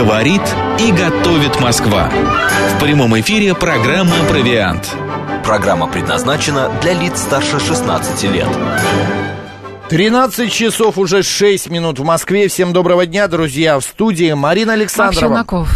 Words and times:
Говорит 0.00 0.40
и 0.78 0.92
готовит 0.92 1.60
Москва. 1.60 2.10
В 2.74 2.82
прямом 2.82 3.20
эфире 3.20 3.54
программа 3.54 4.14
«Провиант». 4.30 4.96
Программа 5.44 5.88
предназначена 5.88 6.72
для 6.80 6.94
лиц 6.94 7.20
старше 7.20 7.60
16 7.60 8.22
лет. 8.32 8.48
13 9.90 10.50
часов 10.50 10.96
уже 10.96 11.22
6 11.22 11.68
минут 11.68 11.98
в 11.98 12.04
Москве. 12.04 12.48
Всем 12.48 12.72
доброго 12.72 13.04
дня, 13.04 13.28
друзья. 13.28 13.78
В 13.78 13.84
студии 13.84 14.32
Марина 14.32 14.72
Александрова. 14.72 15.44
Макс 15.46 15.68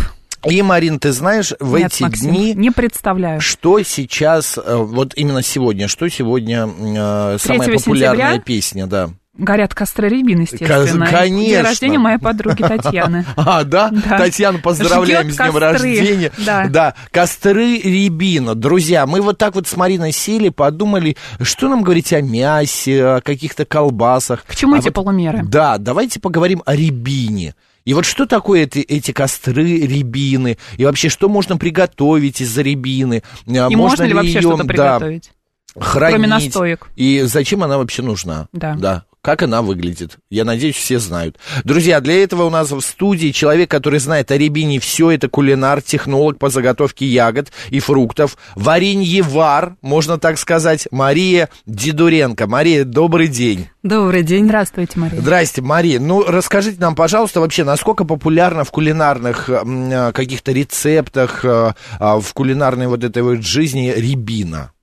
и, 0.47 0.63
Марин, 0.63 0.99
ты 0.99 1.13
знаешь, 1.13 1.53
в 1.61 1.77
Нет, 1.77 1.93
эти 1.93 2.05
Максим, 2.05 2.31
дни... 2.31 2.55
Не 2.55 2.71
представляю. 2.71 3.43
Что 3.43 3.83
сейчас, 3.83 4.57
э, 4.57 4.75
вот 4.75 5.13
именно 5.17 5.43
сегодня, 5.43 5.87
что 5.87 6.09
сегодня 6.09 6.67
э, 6.67 7.39
3 7.43 7.59
самая 7.59 7.79
популярная 7.79 8.27
сентября? 8.33 8.41
песня, 8.41 8.87
да? 8.87 9.11
Горят 9.37 9.75
костры 9.75 10.09
рябин, 10.09 10.43
естественно. 10.43 11.07
конечно. 11.09 11.45
День 11.57 11.61
рождения 11.63 11.99
моей 11.99 12.19
подруги 12.19 12.63
Татьяны. 12.63 13.25
А, 13.37 13.65
да? 13.65 13.91
Да. 13.91 14.19
Татьяна, 14.19 14.59
поздравляем 14.61 15.25
Жгет 15.25 15.35
с 15.35 15.37
днем 15.39 15.53
костры. 15.53 15.61
рождения. 15.73 16.33
Да. 16.69 16.95
костры 17.11 17.79
рябина. 17.81 18.55
Друзья, 18.55 19.07
мы 19.07 19.21
вот 19.21 19.37
так 19.39 19.57
вот 19.57 19.67
с 19.67 19.77
Мариной 19.77 20.13
сели, 20.13 20.51
подумали, 20.51 21.17
что 21.43 21.69
нам 21.69 21.83
говорить 21.83 22.13
о 22.13 22.21
мясе, 22.23 23.05
о 23.05 23.21
каких-то 23.21 23.65
колбасах. 23.65 24.45
К 24.45 24.55
чему 24.55 24.75
А 24.75 24.79
эти 24.79 24.85
вот- 24.85 24.95
полумеры? 24.95 25.43
Да, 25.45 25.79
давайте 25.79 26.21
поговорим 26.21 26.63
о 26.65 26.77
рябине. 26.77 27.55
И 27.85 27.93
вот 27.93 28.05
что 28.07 28.27
такое 28.27 28.63
эти, 28.63 28.79
эти 28.79 29.11
костры 29.11 29.65
рябины? 29.81 30.59
И 30.77 30.85
вообще, 30.85 31.09
что 31.09 31.29
можно 31.29 31.57
приготовить 31.57 32.41
из-за 32.41 32.63
рябины? 32.63 33.23
А, 33.49 33.67
И 33.69 33.75
можно 33.77 34.05
ли 34.05 34.09
ли 34.11 34.15
вообще 34.15 34.31
её, 34.39 34.41
что-то 34.43 34.63
да, 34.63 34.69
приготовить? 34.69 35.31
хранить? 35.79 36.15
Кроме 36.15 36.29
настоек. 36.29 36.87
И 36.97 37.23
зачем 37.25 37.63
она 37.65 37.79
вообще 37.79 38.03
нужна? 38.03 38.47
Да. 38.53 38.75
Да. 38.79 39.05
Как 39.25 39.43
она 39.43 39.63
выглядит? 39.63 40.19
Я 40.29 40.45
надеюсь, 40.45 40.77
все 40.77 40.99
знают. 40.99 41.39
Друзья, 41.65 42.03
для 42.03 42.23
этого 42.23 42.43
у 42.43 42.51
нас 42.51 42.71
в 42.71 42.81
студии 42.83 43.31
человек, 43.31 43.71
который 43.71 43.99
знает 43.99 44.31
о 44.31 44.37
рябине 44.37 44.79
все. 44.81 45.13
Это 45.13 45.31
кулинар, 45.31 45.81
технолог 45.81 46.39
по 46.39 46.51
заготовке 46.51 47.07
ягод 47.07 47.51
и 47.71 47.81
фруктов. 47.81 48.37
Вареньевар, 48.55 49.77
можно 49.81 50.19
так 50.19 50.37
сказать, 50.37 50.89
Мария 50.91 51.49
Дидуренко. 51.65 52.47
Мария, 52.47 52.85
добрый 52.85 53.29
день. 53.29 53.71
Добрый 53.83 54.25
день. 54.25 54.45
Здравствуйте, 54.45 55.01
Мария. 55.01 55.23
Здрасте, 55.23 55.63
Мария. 55.63 55.99
Ну, 56.01 56.23
расскажите 56.23 56.79
нам, 56.79 56.95
пожалуйста, 56.95 57.41
вообще, 57.41 57.65
насколько 57.65 58.05
популярно 58.05 58.65
в 58.65 58.71
кулинарных 58.73 59.49
э, 59.49 60.13
каких-то 60.13 60.53
рецептах, 60.53 61.47
э, 61.47 61.73
а, 61.99 62.21
в 62.21 62.35
кулинарной 62.35 62.89
вот 62.89 63.03
этой 63.03 63.23
вот 63.23 63.43
жизни 63.43 63.91
рябина? 63.97 64.74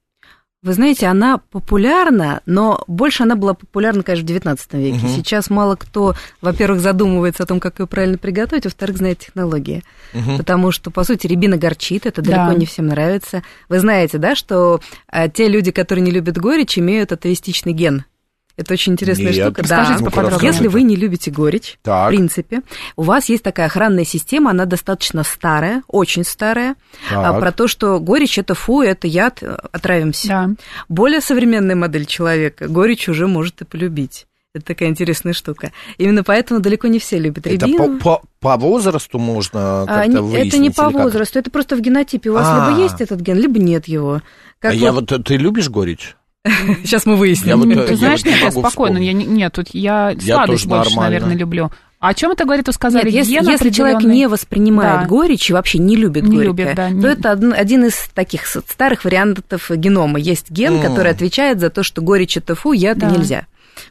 Вы 0.64 0.74
знаете, 0.74 1.08
она 1.08 1.40
популярна, 1.40 2.42
но 2.46 2.84
больше 2.86 3.24
она 3.24 3.36
была 3.36 3.56
популярна, 3.56 4.04
конечно, 4.04 4.28
в 4.28 4.32
XIX 4.32 4.58
веке. 4.74 4.98
Мгм. 5.00 5.08
Сейчас 5.10 5.50
мало 5.50 5.76
кто, 5.76 6.14
во-первых, 6.40 6.82
задумывается 6.82 7.42
о 7.42 7.46
том, 7.48 7.60
как 7.60 7.80
ее 7.80 7.88
правильно 7.88 8.20
приготовить, 8.20 8.66
во-вторых, 8.66 8.98
знает 8.98 9.18
технологии. 9.18 9.84
Мгм. 10.14 10.38
Потому 10.38 10.72
что, 10.72 10.92
по 10.92 11.04
сути, 11.04 11.26
рябина 11.26 11.58
горчит, 11.58 12.06
это 12.06 12.22
Да. 12.22 12.46
далеко 12.46 12.60
не 12.60 12.68
всем 12.68 12.86
нравится. 12.88 13.42
Вы 13.70 13.80
знаете, 13.80 14.20
да, 14.20 14.36
что 14.36 14.82
а, 15.08 15.30
те 15.30 15.48
люди, 15.48 15.72
которые 15.72 16.04
не 16.04 16.12
любят 16.12 16.38
горечь, 16.38 16.78
имеют 16.78 17.12
атеистичный 17.12 17.74
ген. 17.74 18.06
Это 18.58 18.74
очень 18.74 18.94
интересная 18.94 19.34
Нет. 19.34 19.36
штука. 19.46 19.62
Расскажите 19.64 20.00
да. 20.04 20.06
поподробнее. 20.10 20.52
Если 20.52 20.68
вы 20.68 20.84
не 20.84 20.96
любите 20.96 21.32
горечь, 21.32 21.78
Так. 21.84 22.08
в 22.08 22.10
принципе, 22.10 22.62
у 22.96 23.04
вас 23.04 23.30
есть 23.30 23.44
такая 23.44 23.68
охранная 23.68 24.06
система, 24.06 24.52
она 24.52 24.66
достаточно 24.66 25.24
старая, 25.24 25.84
очень 25.88 26.24
старая, 26.24 26.76
а, 27.12 27.32
Так. 27.32 27.40
про 27.40 27.52
то, 27.52 27.68
что 27.68 28.00
горечь 28.00 28.38
это 28.38 28.54
фу, 28.54 28.82
это 28.82 29.08
яд, 29.08 29.40
э, 29.42 29.58
отравимся. 29.72 30.28
Да. 30.28 30.50
Более 30.90 31.22
современная 31.22 31.76
модель 31.76 32.06
человека 32.06 32.68
горечь 32.68 33.08
уже 33.10 33.28
может 33.28 33.62
и 33.62 33.66
полюбить. 33.66 34.28
Это 34.54 34.66
такая 34.66 34.90
интересная 34.90 35.32
штука. 35.32 35.72
Именно 35.98 36.26
поэтому 36.26 36.60
далеко 36.60 36.88
не 36.90 37.00
все 37.00 37.18
любят 37.18 37.48
Это 37.48 37.66
рябину. 37.68 38.00
по, 38.00 38.20
по- 38.20 38.22
по 38.42 38.58
возрасту 38.58 39.18
можно 39.18 39.84
А, 39.84 39.86
как-то 39.88 40.12
не- 40.12 40.20
выяснить? 40.20 40.48
это 40.54 40.58
не 40.58 40.70
по 40.72 40.82
или 40.90 40.92
как? 40.94 41.04
возрасту, 41.04 41.40
это 41.40 41.50
просто 41.50 41.78
в 41.78 41.80
генотипе. 41.80 42.32
У 42.32 42.34
вас 42.34 42.48
А. 42.50 42.68
либо 42.70 42.82
есть 42.82 43.00
этот 43.00 43.22
ген, 43.22 43.38
либо 43.40 43.60
нет 43.60 43.88
его. 43.88 44.22
Как 44.60 44.72
А 44.72 44.76
я 44.76 44.92
вот, 44.92 45.10
ты 45.26 45.38
любишь 45.38 45.70
горечь? 45.70 46.18
Сейчас 46.84 47.06
мы 47.06 47.16
выясним. 47.16 47.50
Я 47.50 47.58
вот, 47.58 47.68
э, 47.68 47.86
Ты 47.88 47.92
я 47.92 47.98
знаешь, 47.98 48.22
вот 48.24 48.32
нет, 48.32 48.42
я 48.42 48.52
спокойно. 48.52 48.98
Я, 48.98 49.14
нет, 49.14 49.54
тут 49.54 49.68
я 49.74 50.12
Я 50.20 50.36
сладость 50.36 50.66
больше, 50.66 50.90
нормально. 50.92 51.12
наверное, 51.14 51.36
люблю. 51.38 51.72
А 52.00 52.10
о 52.10 52.14
чем 52.16 52.32
это 52.32 52.46
говорит? 52.46 52.66
Вы 52.66 52.74
сказали, 52.74 53.06
Нет, 53.12 53.28
если, 53.28 53.52
если 53.52 53.70
человек 53.70 54.02
не 54.02 54.28
воспринимает 54.28 55.02
Да. 55.02 55.08
горечь 55.08 55.52
и 55.52 55.54
вообще 55.54 55.78
не 55.78 55.96
любит 55.96 56.24
Не 56.24 56.30
горькое, 56.30 56.48
любит, 56.48 56.76
да, 56.76 56.88
то 56.88 56.94
не- 56.96 57.06
это 57.08 57.32
один, 57.32 57.54
один 57.54 57.86
из 57.86 58.10
таких 58.16 58.48
старых 58.48 59.04
вариантов 59.06 59.70
генома. 59.70 60.18
Есть 60.20 60.50
ген, 60.50 60.78
М. 60.78 60.82
который 60.82 61.12
отвечает 61.12 61.60
за 61.60 61.70
то, 61.70 61.84
что 61.84 62.02
горечь 62.02 62.38
это 62.38 62.56
фу, 62.56 62.72
яд 62.74 62.98
Да. 62.98 63.08
нельзя. 63.12 63.46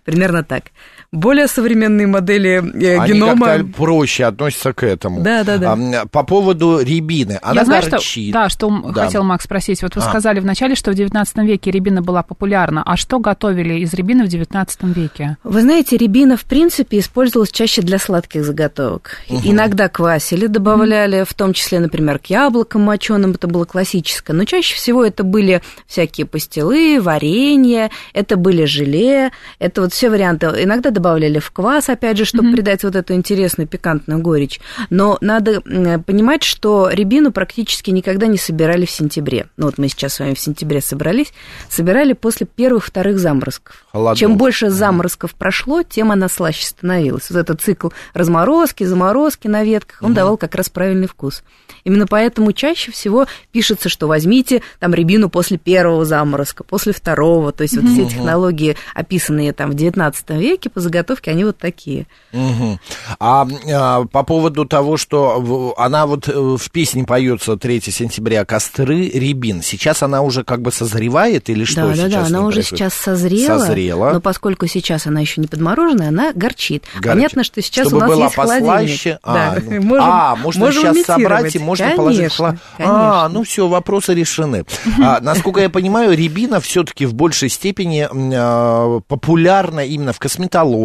Примерно 0.04 0.42
так. 0.42 0.64
Более 1.12 1.48
современные 1.48 2.06
модели 2.06 2.62
э, 2.84 2.96
Они 2.98 3.14
генома... 3.14 3.46
как-то 3.46 3.66
проще 3.72 4.26
относятся 4.26 4.72
к 4.72 4.84
этому. 4.84 5.20
Да, 5.22 5.42
да, 5.42 5.58
да. 5.58 5.72
А, 5.72 6.06
по 6.06 6.22
поводу 6.22 6.78
рябины. 6.78 7.40
Она 7.42 7.62
я 7.62 7.64
знаю, 7.64 7.82
что, 7.82 7.90
горчит. 7.92 8.32
да, 8.32 8.48
что 8.48 8.70
Да. 8.94 9.06
хотел 9.06 9.24
Макс 9.24 9.44
спросить. 9.44 9.82
Вот 9.82 9.96
вы 9.96 10.02
А. 10.02 10.08
сказали 10.08 10.38
вначале, 10.38 10.76
что 10.76 10.92
в 10.92 10.94
19 10.94 11.38
веке 11.38 11.72
рябина 11.72 12.00
была 12.00 12.22
популярна. 12.22 12.84
А 12.86 12.96
что 12.96 13.18
готовили 13.18 13.80
из 13.80 13.92
рябины 13.92 14.22
в 14.24 14.28
19 14.28 14.94
веке? 14.94 15.36
Вы 15.42 15.62
знаете, 15.62 15.96
рябина, 15.96 16.36
в 16.36 16.44
принципе, 16.44 17.00
использовалась 17.00 17.50
чаще 17.50 17.82
для 17.82 17.98
сладких 17.98 18.44
заготовок. 18.44 19.16
Иногда 19.28 19.88
квасили 19.88 20.46
добавляли, 20.46 21.24
в 21.28 21.34
том 21.34 21.54
числе, 21.54 21.80
например, 21.80 22.20
к 22.20 22.26
яблокам 22.26 22.82
моченым, 22.82 23.32
это 23.32 23.48
было 23.48 23.64
классическое. 23.64 24.36
Но 24.36 24.44
чаще 24.44 24.76
всего 24.76 25.04
это 25.04 25.24
были 25.24 25.60
всякие 25.88 26.24
пастилы, 26.28 27.00
варенье, 27.00 27.90
это 28.12 28.36
были 28.36 28.64
желе, 28.64 29.32
это 29.58 29.80
вот 29.80 29.92
все 29.92 30.08
варианты. 30.08 30.46
Иногда 30.46 30.92
добавляли 31.00 31.38
в 31.38 31.50
квас, 31.50 31.88
опять 31.88 32.18
же, 32.18 32.26
чтобы 32.26 32.52
придать 32.52 32.84
вот 32.84 32.94
эту 32.94 33.14
интересную 33.14 33.66
пикантную 33.66 34.20
горечь. 34.20 34.60
Но 34.90 35.16
надо 35.22 35.62
м, 35.64 36.02
понимать, 36.02 36.42
что 36.42 36.90
рябину 36.90 37.32
практически 37.32 37.90
никогда 37.90 38.26
не 38.26 38.36
собирали 38.36 38.84
в 38.84 38.90
сентябре. 38.90 39.46
Ну 39.56 39.66
вот 39.66 39.78
мы 39.78 39.88
сейчас 39.88 40.14
с 40.14 40.20
вами 40.20 40.34
в 40.34 40.38
сентябре 40.38 40.82
собрались, 40.82 41.32
собирали 41.70 42.12
после 42.12 42.46
первых-вторых 42.46 43.18
заморозков. 43.18 43.84
Холодов. 43.90 44.18
Чем 44.18 44.36
больше 44.36 44.68
заморозков 44.68 45.34
прошло, 45.34 45.82
тем 45.82 46.12
она 46.12 46.28
слаще 46.28 46.66
становилась. 46.66 47.30
Вот 47.30 47.38
этот 47.38 47.62
цикл 47.62 47.88
разморозки, 48.12 48.84
заморозки 48.84 49.48
на 49.48 49.64
ветках, 49.64 50.02
он 50.02 50.12
давал 50.12 50.36
как 50.36 50.54
раз 50.54 50.68
правильный 50.68 51.08
вкус. 51.08 51.42
Именно 51.84 52.06
поэтому 52.06 52.52
чаще 52.52 52.92
всего 52.92 53.26
пишется, 53.52 53.88
что 53.88 54.06
возьмите 54.06 54.62
там 54.78 54.92
рябину 54.92 55.30
после 55.30 55.56
первого 55.56 56.04
заморозка, 56.04 56.62
после 56.62 56.92
второго. 56.92 57.52
То 57.52 57.62
есть 57.62 57.76
вот 57.76 57.90
все 57.90 58.06
технологии, 58.06 58.76
описанные 58.94 59.52
там 59.52 59.70
в 59.70 59.74
XIX 59.74 60.14
веке 60.38 60.68
по 60.68 60.80
заготовке, 60.90 61.30
они 61.30 61.44
вот 61.44 61.58
такие. 61.58 62.06
Мгм. 62.32 62.78
А, 63.18 63.46
а, 63.72 64.04
по 64.04 64.22
поводу 64.22 64.64
того, 64.64 64.96
что 64.96 65.74
она 65.78 66.06
вот 66.06 66.28
э, 66.28 66.32
в 66.32 66.70
песне 66.70 67.04
поется 67.04 67.56
3 67.56 67.80
сентября 67.80 68.44
«Костры 68.44 69.08
рябин», 69.08 69.62
сейчас 69.62 70.02
она 70.02 70.22
уже 70.22 70.44
как 70.44 70.60
бы 70.62 70.72
созревает 70.72 71.48
или 71.50 71.64
что 71.64 71.82
да, 71.82 71.88
да, 71.88 71.94
сейчас 71.94 72.12
да, 72.12 72.24
с 72.24 72.28
она 72.28 72.40
уже 72.42 72.54
происходит? 72.56 72.78
сейчас 72.78 72.94
созрела, 72.94 73.58
Созрела. 73.58 74.10
но 74.12 74.20
поскольку 74.20 74.66
сейчас 74.66 75.06
она 75.06 75.20
еще 75.20 75.40
не 75.40 75.46
подмороженная, 75.46 76.08
она 76.08 76.32
горчит. 76.34 76.84
Горчит. 76.94 77.02
Понятно, 77.12 77.44
что 77.44 77.62
сейчас 77.62 77.86
Чтобы 77.88 77.98
у 77.98 78.00
нас 78.00 78.10
была 78.10 78.24
есть 78.24 78.34
холодильник. 78.36 78.70
послаще. 78.72 79.18
Да, 79.24 79.54
А, 79.56 79.58
ну. 79.64 79.82
можем, 79.82 80.04
а, 80.04 80.36
можно 80.36 80.64
можем 80.66 80.94
сейчас 80.94 81.06
собрать 81.06 81.54
и 81.56 81.58
можно 81.58 81.90
положить 81.96 82.32
в 82.32 82.36
Конечно, 82.36 82.46
холод- 82.46 82.58
А, 82.78 83.12
конечно. 83.22 83.28
ну 83.38 83.44
все, 83.44 83.68
вопросы 83.68 84.14
решены. 84.14 84.64
А, 85.02 85.20
насколько 85.22 85.60
я 85.60 85.70
понимаю, 85.70 86.16
рябина 86.16 86.60
все-таки 86.60 87.06
в 87.06 87.14
большей 87.14 87.48
степени 87.48 88.08
а, 88.12 89.00
популярна 89.08 89.80
именно 89.80 90.12
в 90.12 90.18
косметологии, 90.18 90.79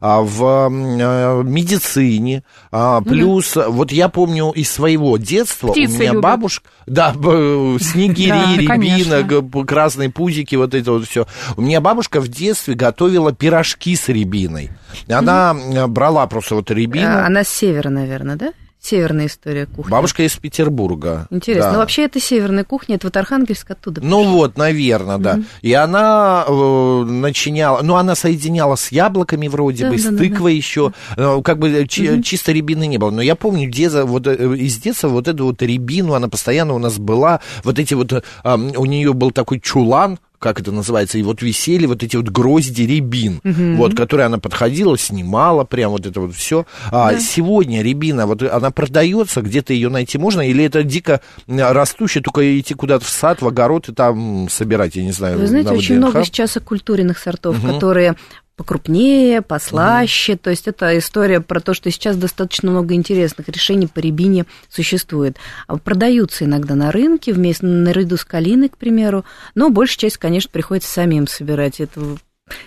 а, 0.00 0.20
в 0.22 0.44
а, 0.44 1.42
медицине. 1.42 2.42
А, 2.72 3.00
плюс, 3.00 3.56
вот 3.56 3.92
я 3.92 4.08
помню 4.08 4.50
из 4.50 4.70
своего 4.70 5.16
детства, 5.16 5.68
Птицы 5.72 5.94
у 5.94 5.98
меня 5.98 6.08
любят. 6.12 6.22
бабушка, 6.22 6.68
да, 6.86 7.12
б- 7.12 7.78
снегири, 7.80 8.28
Да, 8.30 8.52
рябина, 8.54 8.68
конечно. 8.68 9.22
г- 9.22 9.64
красные 9.66 10.10
пузики, 10.10 10.56
вот 10.56 10.74
это 10.74 10.92
вот 10.92 11.06
все. 11.06 11.26
У 11.56 11.62
меня 11.62 11.80
бабушка 11.80 12.20
в 12.20 12.28
детстве 12.28 12.74
готовила 12.74 13.32
пирожки 13.32 13.94
с 13.96 14.08
рябиной. 14.08 14.70
Она 15.08 15.50
м, 15.56 15.92
брала 15.92 16.26
просто 16.26 16.54
вот 16.56 16.70
рябину. 16.70 17.06
А, 17.06 17.26
Она 17.26 17.44
с 17.44 17.48
севера, 17.48 17.88
наверное, 17.90 18.36
да? 18.36 18.52
Северная 18.82 19.26
история 19.26 19.66
кухни. 19.66 19.90
Бабушка 19.90 20.22
из 20.22 20.34
Петербурга. 20.36 21.26
Интересно. 21.30 21.64
Да. 21.66 21.72
Ну, 21.74 21.78
вообще, 21.80 22.04
это 22.04 22.18
северная 22.18 22.64
кухня, 22.64 22.96
это 22.96 23.08
вот 23.08 23.16
Архангельск 23.18 23.70
оттуда. 23.70 24.00
Ну 24.02 24.24
вот, 24.24 24.56
наверное, 24.56 25.18
да. 25.18 25.38
И 25.60 25.72
она 25.74 26.44
э, 26.48 27.04
начиняла, 27.04 27.82
ну 27.82 27.96
она 27.96 28.14
соединяла 28.14 28.76
с 28.76 28.90
яблоками 28.90 29.48
вроде 29.48 29.84
Да, 29.84 29.90
бы, 29.90 29.96
да, 29.96 30.02
с 30.02 30.06
да, 30.06 30.16
тыквой 30.16 30.56
еще, 30.56 30.92
Э, 31.16 31.40
как 31.44 31.58
бы 31.58 31.86
чи- 31.88 32.22
чисто 32.22 32.52
рябины 32.52 32.86
не 32.86 32.96
было. 32.96 33.10
Но 33.10 33.20
я 33.20 33.34
помню 33.36 33.68
деда, 33.70 34.06
вот 34.06 34.26
э, 34.26 34.34
из 34.56 34.78
детства 34.78 35.08
вот 35.08 35.28
эту 35.28 35.44
вот 35.44 35.60
рябину, 35.60 36.14
она 36.14 36.28
постоянно 36.28 36.72
у 36.74 36.78
нас 36.78 36.98
была, 36.98 37.40
вот 37.64 37.78
эти 37.78 37.92
вот, 37.92 38.12
э, 38.12 38.22
у 38.44 38.86
нее 38.86 39.12
был 39.12 39.30
такой 39.30 39.60
чулан, 39.60 40.18
как 40.40 40.58
это 40.58 40.72
называется, 40.72 41.18
и 41.18 41.22
вот 41.22 41.42
висели 41.42 41.86
вот 41.86 42.02
эти 42.02 42.16
вот 42.16 42.28
грозди 42.30 42.82
рябин, 42.82 43.40
вот, 43.76 43.94
которые 43.94 44.26
она 44.26 44.38
подходила, 44.38 44.96
снимала, 44.98 45.64
прям 45.64 45.92
вот 45.92 46.06
это 46.06 46.20
вот 46.20 46.34
все. 46.34 46.66
А 46.90 47.14
сегодня 47.20 47.82
рябина, 47.82 48.26
вот 48.26 48.42
она 48.42 48.70
продается, 48.70 49.42
где-то 49.42 49.72
ее 49.74 49.90
найти 49.90 50.16
можно, 50.18 50.40
или 50.40 50.64
это 50.64 50.82
дико 50.82 51.20
м, 51.46 51.58
растущее, 51.60 52.22
только 52.22 52.58
идти 52.58 52.74
куда-то 52.74 53.04
в 53.04 53.08
сад, 53.10 53.42
в 53.42 53.46
огород 53.46 53.88
и 53.90 53.92
там 53.92 54.48
собирать, 54.50 54.96
я 54.96 55.04
не 55.04 55.12
знаю, 55.12 55.38
Вы 55.38 55.46
знаете, 55.46 55.68
на 55.70 55.74
очень 55.76 55.96
ВДНХ? 55.96 56.08
много 56.10 56.24
сейчас 56.24 56.56
оккультуренных 56.56 57.18
сортов, 57.18 57.56
которые 57.62 58.16
покрупнее, 58.60 59.40
послаще. 59.40 60.36
То 60.36 60.50
есть 60.50 60.68
это 60.68 60.98
история 60.98 61.40
про 61.40 61.60
то, 61.60 61.72
что 61.72 61.90
сейчас 61.90 62.18
достаточно 62.18 62.70
много 62.70 62.92
интересных 62.92 63.48
решений 63.48 63.86
по 63.86 64.00
рябине 64.00 64.44
существует. 64.68 65.38
А 65.66 65.78
Продаются 65.78 66.44
иногда 66.44 66.74
на 66.74 66.92
рынке 66.92 67.32
вместе 67.32 67.64
наряду 67.64 68.18
с 68.18 68.24
калиной, 68.26 68.68
к 68.68 68.76
примеру, 68.76 69.24
но 69.54 69.70
большая 69.70 69.96
часть, 69.96 70.18
конечно, 70.18 70.50
приходится 70.52 70.92
самим 70.92 71.26
собирать. 71.26 71.80
Это 71.80 72.18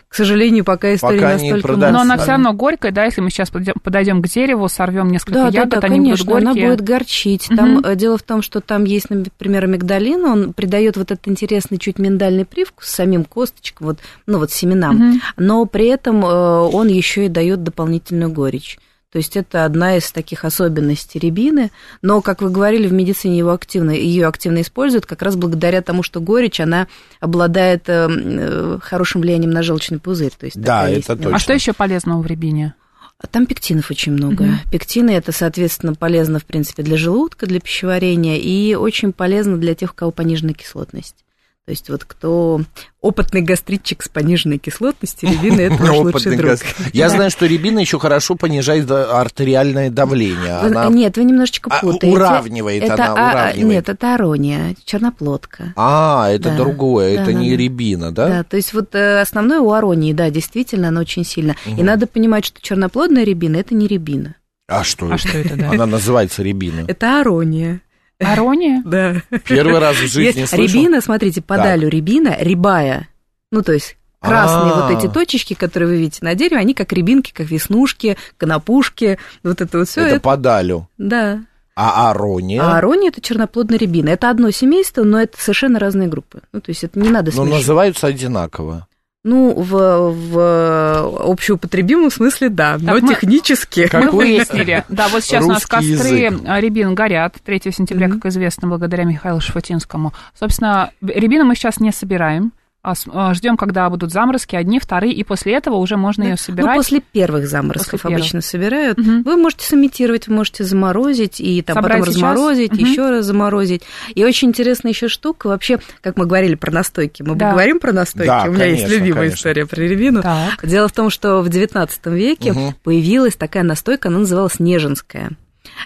к 0.10 0.16
сожалению, 0.16 0.64
пока 0.64 0.94
история 0.94 1.20
Пока 1.20 1.36
не 1.36 1.50
настолько... 1.52 1.68
продается. 1.68 1.94
Но 1.94 2.02
она 2.02 2.16
Да. 2.18 2.22
все 2.24 2.32
равно 2.32 2.54
горькая, 2.54 2.92
да, 2.92 3.06
если 3.06 3.22
мы 3.22 3.30
сейчас 3.30 3.50
подойдем- 3.50 4.22
к 4.22 4.28
дереву, 4.28 4.68
сорвем 4.70 5.10
несколько 5.12 5.34
Да, 5.34 5.52
да, 5.52 5.58
ягод, 5.60 5.70
да, 5.82 5.88
они 5.88 5.96
конечно, 5.98 6.26
будут 6.26 6.44
горькие. 6.46 6.64
она 6.66 6.76
будет 6.76 6.86
горчить. 6.86 7.48
Там 7.56 7.80
э, 7.80 7.96
дело 7.96 8.18
в 8.18 8.24
том, 8.24 8.42
что 8.42 8.62
там 8.62 8.84
есть, 8.84 9.10
например, 9.10 9.64
амигдалин, 9.66 10.24
он 10.26 10.54
придает 10.54 10.98
вот 10.98 11.12
этот 11.12 11.28
интересный 11.28 11.78
чуть 11.78 12.00
миндальный 12.00 12.46
привкус 12.46 12.88
самим 12.88 13.26
косточкам, 13.26 13.88
вот, 13.88 14.00
ну 14.28 14.38
вот 14.40 14.52
семенам, 14.52 14.96
Мгм. 14.96 15.22
но 15.38 15.66
при 15.66 15.88
этом 15.88 16.24
э, 16.26 16.30
он 16.30 16.88
еще 16.88 17.26
и 17.26 17.30
дает 17.30 17.64
дополнительную 17.64 18.32
горечь. 18.32 18.78
То 19.14 19.20
есть 19.20 19.38
это 19.38 19.64
одна 19.64 19.98
из 19.98 20.12
таких 20.12 20.44
особенностей 20.44 21.20
рябины, 21.20 21.70
но, 22.02 22.22
как 22.24 22.42
вы 22.42 22.50
говорили, 22.50 22.88
в 22.88 22.94
медицине 22.94 23.38
его 23.38 23.52
активно, 23.52 23.92
ее 23.92 24.26
активно 24.26 24.62
используют 24.62 25.06
как 25.06 25.22
раз 25.22 25.36
благодаря 25.36 25.84
тому, 25.84 26.02
что 26.02 26.20
горечь, 26.20 26.60
она 26.60 26.88
обладает 27.20 27.88
э, 27.90 28.08
э, 28.10 28.80
хорошим 28.82 29.22
влиянием 29.22 29.52
на 29.52 29.62
желчный 29.62 30.00
пузырь. 30.00 30.32
То 30.36 30.48
есть 30.48 30.60
Да, 30.60 30.90
это 30.90 30.96
есть, 30.96 31.08
точно. 31.08 31.36
А 31.36 31.38
что 31.38 31.54
еще 31.54 31.74
полезного 31.74 32.24
в 32.24 32.26
рябине? 32.26 32.74
а 33.20 33.28
Там 33.28 33.46
пектинов 33.46 33.92
очень 33.92 34.14
много. 34.14 34.46
Мгм. 34.46 34.60
Пектины 34.72 35.12
это, 35.12 35.32
соответственно, 35.32 35.94
полезно, 35.94 36.40
в 36.40 36.46
принципе, 36.46 36.82
для 36.82 36.98
желудка, 36.98 37.46
для 37.46 37.60
пищеварения 37.60 38.38
и 38.38 38.74
очень 38.74 39.14
полезно 39.14 39.58
для 39.58 39.76
тех, 39.76 39.92
у 39.92 39.96
кого 39.96 40.10
пониженная 40.10 40.56
кислотность. 40.56 41.18
То 41.66 41.72
есть 41.72 41.90
вот 41.90 42.04
кто 42.04 42.60
опытный 43.00 43.42
гастритчик 43.42 44.04
с 44.04 44.10
пониженной 44.10 44.58
кислотностью, 44.58 45.30
рябина 45.30 45.62
это 45.62 45.76
ваш 45.82 45.98
лучший 45.98 46.36
друг. 46.36 46.60
Я 46.92 47.08
знаю, 47.08 47.32
что 47.32 47.46
рябина 47.46 47.80
еще 47.80 48.00
хорошо 48.00 48.36
понижает 48.36 48.92
артериальное 48.92 49.90
давление. 49.90 50.90
Нет, 50.90 51.16
вы 51.16 51.24
немножечко 51.24 51.70
А, 51.74 51.80
путаете. 51.80 52.14
уравнивает 52.18 52.90
она, 52.90 53.14
а, 53.14 53.14
уравнивает. 53.32 53.64
Нет, 53.66 53.88
это 53.90 54.14
арония, 54.16 54.76
черноплодка. 54.84 55.72
А, 55.78 56.30
это 56.30 56.54
другое, 56.54 57.18
это 57.18 57.32
не 57.32 57.56
рябина, 57.56 58.12
да? 58.12 58.28
Да, 58.28 58.44
то 58.44 58.58
есть 58.58 58.74
вот 58.74 58.94
э, 58.94 59.22
основное 59.22 59.62
у 59.62 59.72
аронии, 59.72 60.12
да, 60.12 60.30
действительно, 60.30 60.90
она 60.90 61.00
очень 61.00 61.24
сильно. 61.24 61.56
И 61.66 61.82
надо 61.82 62.08
понимать, 62.08 62.44
что 62.44 62.62
черноплодная 62.62 63.24
рябина 63.24 63.56
это 63.56 63.74
не 63.74 63.88
рябина, 63.88 64.36
А 64.68 64.84
что 64.84 65.06
А 65.10 65.16
это? 65.16 65.18
что 65.30 65.38
это, 65.38 65.56
да? 65.56 65.70
Она 65.72 65.86
называется 65.86 66.44
рябина. 66.44 66.84
это 66.90 67.22
арония. 67.22 67.80
Арония? 68.20 68.82
Да. 68.86 69.16
Первый 69.48 69.80
раз 69.80 69.96
в 69.98 70.08
жизни 70.08 70.40
Есть 70.42 70.54
слышал. 70.54 70.80
рябина, 70.80 71.02
смотрите, 71.02 71.42
подалю 71.42 71.88
рябина, 71.90 72.36
рябая. 72.40 73.10
Ну, 73.52 73.62
то 73.62 73.74
есть 73.74 73.98
красные 74.22 74.74
А. 74.74 74.88
вот 74.88 74.98
эти 74.98 75.12
точечки, 75.12 75.54
которые 75.54 75.90
вы 75.90 75.98
видите 75.98 76.20
на 76.22 76.34
дереве, 76.36 76.58
они 76.58 76.74
как 76.74 76.92
рябинки, 76.94 77.32
как 77.34 77.50
веснушки, 77.50 78.18
конопушки, 78.38 79.20
вот 79.44 79.60
это 79.62 79.80
вот 79.80 79.88
все. 79.90 80.02
Это 80.02 80.20
подалю. 80.20 80.88
Да. 80.98 81.42
А 81.76 82.12
арония? 82.12 82.62
А 82.62 82.78
арония 82.78 83.10
это 83.10 83.20
черноплодная 83.20 83.80
рябина. 83.80 84.10
Это 84.10 84.30
одно 84.30 84.52
семейство, 84.52 85.04
но 85.04 85.20
это 85.20 85.40
совершенно 85.42 85.80
разные 85.80 86.08
группы. 86.08 86.42
Ну, 86.52 86.62
то 86.62 86.70
есть 86.70 86.84
это 86.84 87.00
не 87.00 87.10
надо 87.10 87.32
Но 87.32 87.44
смешивать. 87.44 87.54
называются 87.62 88.08
одинаково. 88.08 88.88
Ну, 89.26 89.54
в, 89.54 89.70
в 90.12 91.32
общеупотребимом 91.32 92.12
смысле, 92.12 92.50
да, 92.50 92.78
но 92.78 92.94
Так 92.96 93.02
мы- 93.04 93.08
технически. 93.16 93.88
Как 93.88 94.04
Мы 94.04 94.12
вы- 94.12 94.18
выяснили. 94.18 94.84
Да, 94.90 95.08
вот 95.08 95.24
сейчас 95.24 95.46
у 95.46 95.48
нас 95.48 95.66
костры 95.66 96.10
язык. 96.10 96.42
а, 96.46 96.60
рябин 96.60 96.94
горят 96.94 97.36
3 97.44 97.72
сентября, 97.72 98.10
Мгм. 98.10 98.20
как 98.20 98.32
известно, 98.32 98.68
благодаря 98.68 99.06
Михаилу 99.06 99.40
Шафутинскому. 99.40 100.12
Собственно, 100.38 100.92
рябину 101.02 101.46
мы 101.46 101.56
сейчас 101.56 101.80
не 101.80 101.92
собираем. 101.94 102.52
А 102.84 102.94
а, 103.14 103.34
Ждем, 103.34 103.56
когда 103.56 103.90
будут 103.90 104.12
заморозки, 104.12 104.58
одни, 104.58 104.78
вторые, 104.78 105.14
и 105.14 105.24
после 105.24 105.54
этого 105.54 105.78
уже 105.78 105.96
можно 105.96 106.24
ее 106.24 106.32
Ну, 106.32 106.38
собирать. 106.38 106.76
после 106.76 107.00
первых 107.00 107.48
заморозков 107.48 107.92
После 107.92 108.10
первых. 108.10 108.20
обычно 108.20 108.42
собирают. 108.42 108.98
Мгм. 108.98 109.24
Вы 109.24 109.38
можете 109.38 109.66
сымитировать, 109.66 110.28
вы 110.28 110.36
можете 110.36 110.66
заморозить 110.66 111.40
и 111.40 111.62
там 111.62 111.76
Собрать 111.76 112.00
потом 112.02 112.14
сейчас? 112.14 112.24
разморозить, 112.32 112.72
Мгм. 112.74 112.82
еще 112.86 113.10
раз 113.10 113.26
заморозить. 113.26 113.84
И 114.16 114.26
очень 114.26 114.50
интересная 114.50 114.92
еще 114.92 115.08
штука, 115.08 115.48
вообще, 115.48 115.80
как 116.02 116.18
мы 116.18 116.26
говорили 116.26 116.56
про 116.56 116.72
настойки. 116.72 117.24
Мы 117.24 117.36
Да. 117.36 117.52
говорим 117.52 117.80
про 117.80 117.94
настойки. 117.94 118.28
Да, 118.28 118.44
У 118.48 118.52
меня 118.52 118.66
есть 118.66 118.82
конечно, 118.84 119.00
любимая 119.00 119.22
конечно. 119.24 119.36
история 119.38 119.66
про 119.66 119.80
рябину. 119.82 120.22
Так. 120.22 120.60
Дело 120.68 120.88
в 120.90 120.92
том, 120.92 121.10
что 121.10 121.42
в 121.42 121.48
XIX 121.50 122.14
веке 122.18 122.52
Мгм. 122.52 122.76
появилась 122.84 123.36
такая 123.38 123.64
настойка, 123.64 124.10
она 124.10 124.20
называлась 124.20 124.60
Нежинская. 124.60 125.32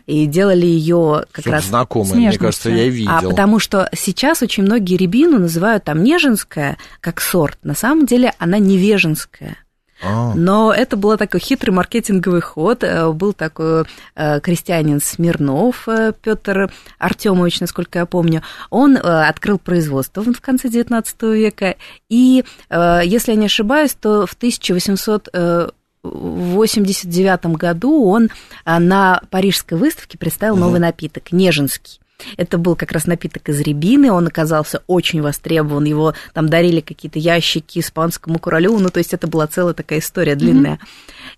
И 0.05 0.25
делали 0.25 0.65
ее 0.65 1.25
как 1.31 1.41
Что-то 1.41 1.51
раз 1.57 1.65
знакомое, 1.65 2.15
мне 2.15 2.37
кажется, 2.37 2.69
я 2.69 2.87
видел. 2.87 3.11
а 3.11 3.21
потому 3.21 3.59
что 3.59 3.89
сейчас 3.95 4.41
очень 4.41 4.63
многие 4.63 4.97
рябину 4.97 5.39
называют 5.39 5.83
там 5.83 6.03
неженская 6.03 6.77
как 7.01 7.21
сорт. 7.21 7.57
На 7.63 7.75
самом 7.75 8.05
деле 8.05 8.33
она 8.39 8.57
невеженская. 8.59 9.57
А. 10.01 10.33
Но 10.35 10.71
это 10.71 10.95
был 10.95 11.17
такой 11.17 11.39
хитрый 11.39 11.73
маркетинговый 11.73 12.41
ход. 12.41 12.83
Э, 12.83 13.11
Был 13.11 13.33
такой 13.33 13.85
э, 14.15 14.39
крестьянин 14.41 15.01
Смирнов 15.01 15.87
э, 15.87 16.13
Петр 16.21 16.71
Артемович, 16.99 17.61
насколько 17.61 17.99
я 17.99 18.05
помню. 18.05 18.43
Он 18.69 18.97
открыл 18.97 19.57
производство 19.57 20.21
в 20.21 20.39
конце 20.39 20.67
XIX 20.67 21.35
века. 21.35 21.75
И, 22.09 22.43
если 22.69 23.31
я 23.31 23.35
не 23.37 23.47
ошибаюсь, 23.47 23.95
то 23.99 24.25
в 24.27 24.33
1800 24.33 25.29
э, 25.33 25.69
в 25.69 25.86
89 26.09 27.57
году 27.57 28.05
он 28.05 28.29
а, 28.65 28.79
на 28.79 29.21
парижской 29.29 29.77
выставке 29.77 30.17
представил 30.17 30.55
новый 30.55 30.79
напиток, 30.79 31.31
неженский. 31.31 31.99
Это 32.35 32.57
был 32.57 32.75
как 32.75 32.91
раз 32.91 33.05
напиток 33.05 33.47
из 33.49 33.59
рябины, 33.59 34.11
он 34.11 34.27
оказался 34.27 34.81
очень 34.87 35.21
востребован, 35.21 35.83
его 35.83 36.13
там 36.33 36.49
дарили 36.49 36.81
какие-то 36.81 37.19
ящики 37.19 37.79
испанскому 37.79 38.39
королю, 38.39 38.77
ну, 38.79 38.89
то 38.89 38.97
есть 38.97 39.13
это 39.13 39.27
была 39.27 39.45
целая 39.47 39.73
такая 39.73 39.99
история 39.99 40.35
длинная. 40.35 40.79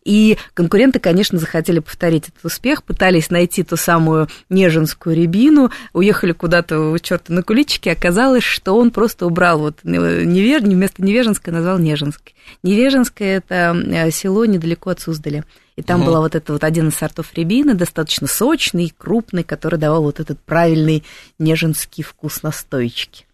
И 0.05 0.37
конкуренты, 0.53 0.99
конечно, 0.99 1.37
захотели 1.39 1.79
повторить 1.79 2.29
этот 2.29 2.43
успех, 2.45 2.83
пытались 2.83 3.29
найти 3.29 3.63
ту 3.63 3.75
самую 3.75 4.27
неженскую 4.49 5.15
рябину, 5.15 5.71
уехали 5.93 6.31
куда-то 6.31 6.79
у 6.91 6.97
черта 6.99 7.33
на 7.33 7.43
куличике, 7.43 7.91
оказалось, 7.91 8.43
что 8.43 8.77
он 8.77 8.91
просто 8.91 9.25
убрал 9.25 9.59
вот 9.59 9.79
невер... 9.83 10.61
вместо 10.61 11.03
невеженской 11.03 11.51
назвал 11.51 11.79
неженской. 11.79 12.33
Невеженское– 12.63 13.37
это 13.39 13.75
э, 13.75 14.11
село 14.11 14.45
недалеко 14.45 14.89
от 14.89 15.01
Суздаля. 15.01 15.43
И 15.75 15.81
там 15.81 16.03
была 16.03 16.19
вот 16.19 16.35
это 16.35 16.51
вот 16.51 16.65
один 16.65 16.89
из 16.89 16.95
сортов 16.95 17.33
рябины, 17.35 17.73
достаточно 17.73 18.27
сочный, 18.27 18.93
крупный, 18.97 19.43
который 19.43 19.79
давал 19.79 20.03
вот 20.03 20.19
этот 20.19 20.37
правильный 20.39 21.05
неженский 21.37 22.03
вкус 22.03 22.43
настойчики. 22.43 23.25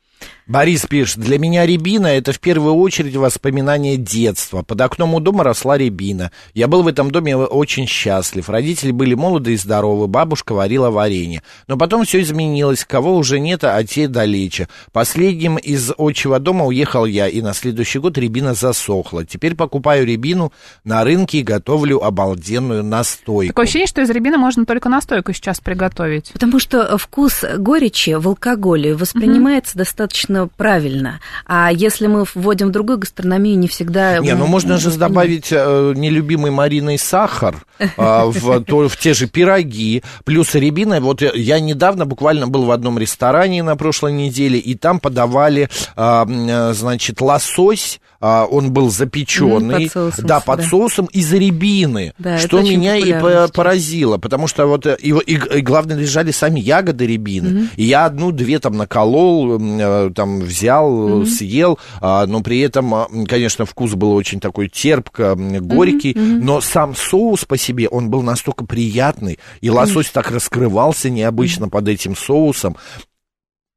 Борис 0.48 0.86
пишет, 0.86 1.18
для 1.18 1.40
меня 1.40 1.66
рябина 1.66 2.06
это 2.06 2.32
в 2.32 2.40
первую 2.40 2.76
очередь 2.76 3.16
воспоминание 3.16 3.98
детства. 3.98 4.62
Под 4.62 4.80
окном 4.80 5.16
у 5.16 5.20
дома 5.20 5.44
росла 5.44 5.76
рябина. 5.76 6.32
Я 6.54 6.68
был 6.68 6.84
в 6.84 6.88
этом 6.88 7.10
доме 7.10 7.36
очень 7.36 7.88
счастлив. 7.88 8.48
Родители 8.48 8.92
были 8.92 9.16
молоды 9.16 9.54
и 9.54 9.58
здоровы, 9.58 10.06
бабушка 10.06 10.54
варила 10.54 10.92
варенье. 10.92 11.42
Но 11.68 11.78
потом 11.78 12.06
все 12.06 12.22
изменилось, 12.22 12.86
кого 12.86 13.16
уже 13.16 13.40
нет, 13.40 13.64
а 13.64 13.84
те 13.84 14.08
далече. 14.08 14.70
Последним 14.92 15.58
из 15.58 15.92
отчего 15.98 16.38
дома 16.38 16.66
уехал 16.66 17.06
я, 17.06 17.28
и 17.28 17.42
на 17.42 17.56
следующий 17.56 17.98
год 17.98 18.16
рябина 18.20 18.54
засохла. 18.54 19.26
Теперь 19.26 19.56
покупаю 19.56 20.06
рябину 20.06 20.54
на 20.84 21.04
рынке 21.04 21.40
и 21.40 21.44
готовлю 21.44 22.04
обалденную 22.04 22.84
настойку. 22.84 23.50
Такое 23.50 23.64
ощущение, 23.64 23.88
что 23.88 24.02
из 24.02 24.12
рябины 24.12 24.38
можно 24.38 24.68
только 24.68 24.90
настойку 24.90 25.34
сейчас 25.34 25.60
приготовить. 25.60 26.32
Потому 26.34 26.60
что 26.60 27.00
вкус 27.00 27.44
горечи 27.58 28.12
в 28.12 28.28
алкоголе 28.28 28.94
воспринимается 28.94 29.76
достаточно 29.76 30.35
правильно. 30.58 31.20
А 31.46 31.72
если 31.72 32.08
мы 32.08 32.26
вводим 32.36 32.68
в 32.70 32.72
другую 32.72 33.00
гастрономию, 33.00 33.58
не 33.58 33.68
всегда... 33.68 34.20
Не, 34.20 34.36
ну 34.36 34.46
можно 34.48 34.78
же 34.78 34.92
добавить 34.92 35.50
э, 35.52 35.94
нелюбимый 35.96 36.52
Мариной 36.52 36.98
сахар 36.98 37.66
э, 37.80 37.88
в, 37.98 38.64
то- 38.64 38.88
в 38.90 38.98
те 38.98 39.14
же 39.14 39.28
пироги, 39.28 40.04
плюс 40.24 40.56
рябина. 40.56 41.00
Вот 41.02 41.22
я- 41.22 41.60
недавно 41.60 42.06
буквально 42.06 42.48
был 42.48 42.66
в 42.66 42.72
одном 42.72 42.98
ресторане 43.00 43.64
на 43.64 43.76
прошлой 43.76 44.14
неделе, 44.14 44.60
и 44.60 44.76
там 44.76 45.00
подавали, 45.00 45.70
э, 45.96 46.02
м, 46.02 46.48
э, 46.50 46.74
значит, 46.74 47.22
лосось, 47.22 48.00
э, 48.22 48.46
он 48.50 48.72
был 48.72 48.90
запеченный, 48.90 49.84
под 49.86 49.92
соусом, 49.92 50.26
да, 50.26 50.40
под 50.40 50.60
да. 50.60 50.66
соусом 50.66 51.06
из 51.08 51.32
рябины, 51.34 52.14
Да, 52.18 52.38
что 52.38 52.62
меня 52.62 52.96
и 52.98 53.12
поразило, 53.54 54.18
потому 54.18 54.48
что 54.48 54.66
вот 54.68 54.86
э, 54.86 54.98
и, 55.02 55.10
и- 55.12 55.58
и 55.58 55.62
главное 55.62 55.96
лежали 55.98 56.32
сами 56.32 56.60
ягоды 56.60 57.06
рябины, 57.08 57.70
и 57.76 57.84
я 57.84 58.06
одну-две 58.06 58.60
там 58.60 58.78
наколол, 58.78 59.58
э, 59.60 60.12
там 60.26 60.40
взял, 60.40 61.22
э, 61.22 61.26
съел, 61.28 61.78
а, 62.02 62.26
но 62.26 62.42
при 62.42 62.60
этом, 62.60 62.94
а, 62.96 63.08
конечно, 63.28 63.66
вкус 63.66 63.94
был 63.94 64.14
очень 64.14 64.40
такой 64.40 64.70
терпко, 64.70 65.36
горький, 65.36 66.16
но 66.16 66.62
сам 66.62 66.96
соус 66.96 67.46
по 67.46 67.58
себе, 67.58 67.88
он 67.88 68.10
был 68.10 68.24
настолько 68.24 68.66
приятный, 68.66 69.38
и 69.62 69.70
лосось 69.70 70.10
так 70.10 70.32
раскрывался 70.32 71.12
необычно 71.12 71.70
под 71.70 71.88
этим 71.88 72.16
соусом. 72.16 72.76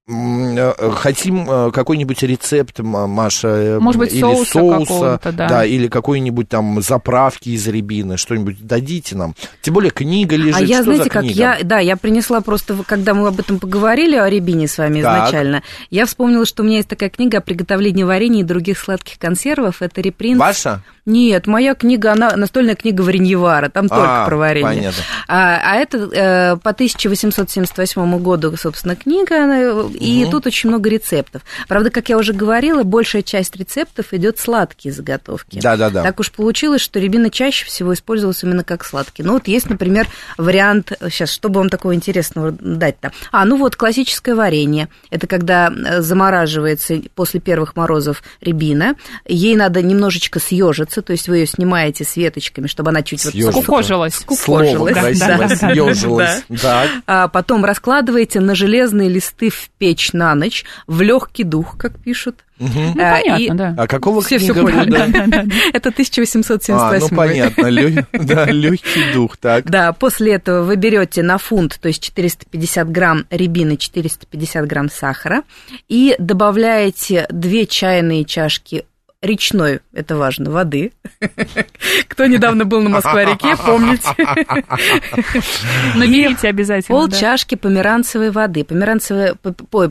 Э, 0.09 0.91
хотим 0.97 1.51
э, 1.51 1.71
какой-нибудь 1.71 2.23
рецепт, 2.23 2.79
Маша, 2.81 3.49
э, 3.49 3.79
Может 3.79 3.99
быть, 3.99 4.13
или 4.13 4.21
соуса 4.21 4.53
соуса, 4.53 4.85
какого-то, 4.87 5.33
да. 5.33 5.65
или 5.65 5.89
какой-нибудь 5.89 6.49
там 6.49 6.81
заправки 6.83 7.51
из 7.51 7.67
рябины, 7.67 8.17
что-нибудь 8.17 8.67
дадите 8.67 9.17
нам. 9.17 9.35
Тем 9.63 9.75
более 9.75 9.91
книга 9.91 10.37
лежит. 10.37 10.57
А 10.57 10.61
я, 10.65 10.83
Что 10.83 10.95
знаете, 10.95 11.11
как 11.11 11.25
я, 11.25 11.59
да, 11.63 11.79
я 11.79 11.97
принесла 11.97 12.41
просто, 12.41 12.77
когда 12.87 13.15
мы 13.15 13.29
об 13.29 13.39
этом 13.39 13.59
поговорили, 13.59 14.17
о 14.17 14.29
рябине 14.29 14.69
с 14.69 14.79
вами 14.79 15.03
Так. 15.03 15.29
изначально, 15.29 15.63
я 15.91 16.07
вспомнила, 16.07 16.47
что 16.47 16.63
у 16.63 16.67
меня 16.67 16.77
есть 16.79 16.89
такая 16.89 17.11
книга 17.11 17.39
о 17.39 17.41
приготовлении 17.41 18.03
варенья 18.03 18.41
и 18.41 18.45
других 18.45 18.79
сладких 18.79 19.19
консервов. 19.19 19.83
Это 19.83 20.01
репринт. 20.01 20.41
Ваша? 20.41 20.83
Нет, 21.09 21.47
моя 21.47 21.75
книга, 21.75 22.13
она 22.13 22.37
настольная 22.37 22.75
книга 22.75 23.01
Вареньевара, 23.01 23.71
там 23.71 23.89
только 23.89 24.25
А, 24.25 24.27
про 24.27 24.37
варенье. 24.37 24.69
понятно. 24.69 25.03
А, 25.27 25.59
а 25.65 25.77
это 25.77 25.97
э, 25.97 26.57
по 26.59 26.69
1878 26.71 28.19
году, 28.19 28.55
собственно, 28.59 28.95
книга, 28.95 29.45
она, 29.45 29.89
и 29.99 30.31
тут 30.31 30.47
очень 30.47 30.69
много 30.69 30.89
рецептов. 30.89 31.43
Правда, 31.67 31.91
как 31.91 32.09
я 32.09 32.17
уже 32.17 32.33
говорила, 32.33 32.83
большая 32.83 33.23
часть 33.23 33.57
рецептов 33.57 34.13
идет 34.13 34.39
сладкие 34.39 34.93
заготовки. 34.93 35.61
Да-да-да. 35.61 36.03
Так 36.03 36.21
уж 36.21 36.31
получилось, 36.31 36.81
что 36.81 36.99
рябина 37.01 37.31
чаще 37.31 37.67
всего 37.67 37.95
использовалась 37.95 38.43
именно 38.43 38.65
как 38.65 38.85
сладкий. 38.85 39.23
Ну 39.23 39.35
вот 39.35 39.49
есть, 39.49 39.69
например, 39.69 40.07
вариант, 40.37 40.93
сейчас, 41.11 41.31
чтобы 41.31 41.61
вам 41.61 41.69
такого 41.69 41.95
интересного 41.95 42.53
дать-то? 42.53 43.13
А, 43.33 43.45
ну 43.45 43.57
вот, 43.57 43.77
классическое 43.77 44.35
варенье. 44.35 44.89
Это 45.11 45.27
когда 45.27 45.71
э, 45.71 46.01
замораживается 46.01 47.01
после 47.15 47.41
первых 47.41 47.77
морозов 47.77 48.23
рябина, 48.41 48.95
ей 49.27 49.57
надо 49.57 49.83
немножечко 49.83 50.39
съежиться, 50.39 51.03
то 51.03 51.13
есть 51.13 51.29
вы 51.29 51.39
ее 51.39 51.47
снимаете 51.47 52.05
с 52.05 52.17
веточками, 52.17 52.67
чтобы 52.67 52.91
она 52.91 53.03
чуть 53.03 53.25
вот 53.25 53.33
Съёжиться. 53.33 53.63
Скукожилась. 53.63 54.15
Слово 54.15 54.65
скукожилась. 54.65 55.19
Да, 55.19 55.39
да, 55.39 55.49
да, 55.49 55.57
съёжилось. 55.57 56.43
Так. 56.61 56.89
а 57.07 57.29
потом 57.29 57.65
раскладываете 57.65 58.41
на 58.41 58.55
железные 58.55 59.09
листы 59.09 59.51
в 59.51 59.71
печь 59.79 59.88
на 60.13 60.35
ночь, 60.35 60.65
в 60.87 61.01
легкий 61.03 61.45
дух, 61.45 61.77
как 61.79 61.99
пишут. 61.99 62.37
Ну, 62.61 62.67
А, 62.99 63.19
понятно, 63.21 63.43
и- 63.43 63.51
да. 63.51 63.75
А 63.79 63.87
какого 63.87 64.21
Все 64.21 64.39
книга 64.39 64.63
поняли. 64.63 64.91
года? 64.91 65.05
Это 65.73 65.89
А, 65.91 65.93
1878. 65.93 67.09
ну 67.11 67.17
понятно, 67.17 67.67
лё- 67.67 68.05
да, 68.13 68.47
легкий 68.47 69.13
дух, 69.13 69.37
так. 69.37 69.71
Да, 69.71 69.93
после 69.93 70.33
этого 70.35 70.65
вы 70.65 70.75
берете 70.77 71.23
на 71.23 71.39
фунт, 71.39 71.79
то 71.81 71.87
есть 71.89 72.03
450 72.03 72.91
грамм 72.91 73.27
рябины, 73.31 73.77
450 73.77 74.67
грамм 74.67 74.91
сахара, 74.91 75.43
и 75.89 76.17
добавляете 76.19 77.27
2 77.31 77.67
чайные 77.67 78.25
чашки 78.25 78.85
речной, 79.23 79.81
это 79.93 80.17
важно, 80.17 80.51
воды. 80.51 80.93
Кто 82.09 82.27
недавно 82.27 82.65
был 82.65 82.81
на 82.83 82.91
Москва-реке, 82.91 83.57
помните. 83.57 84.09
Наберите 85.97 86.49
обязательно. 86.49 86.99
Пол 86.99 87.09
чашки 87.09 87.55
померанцевой 87.55 88.31
воды. 88.31 88.65
Померанцевой, 88.65 89.33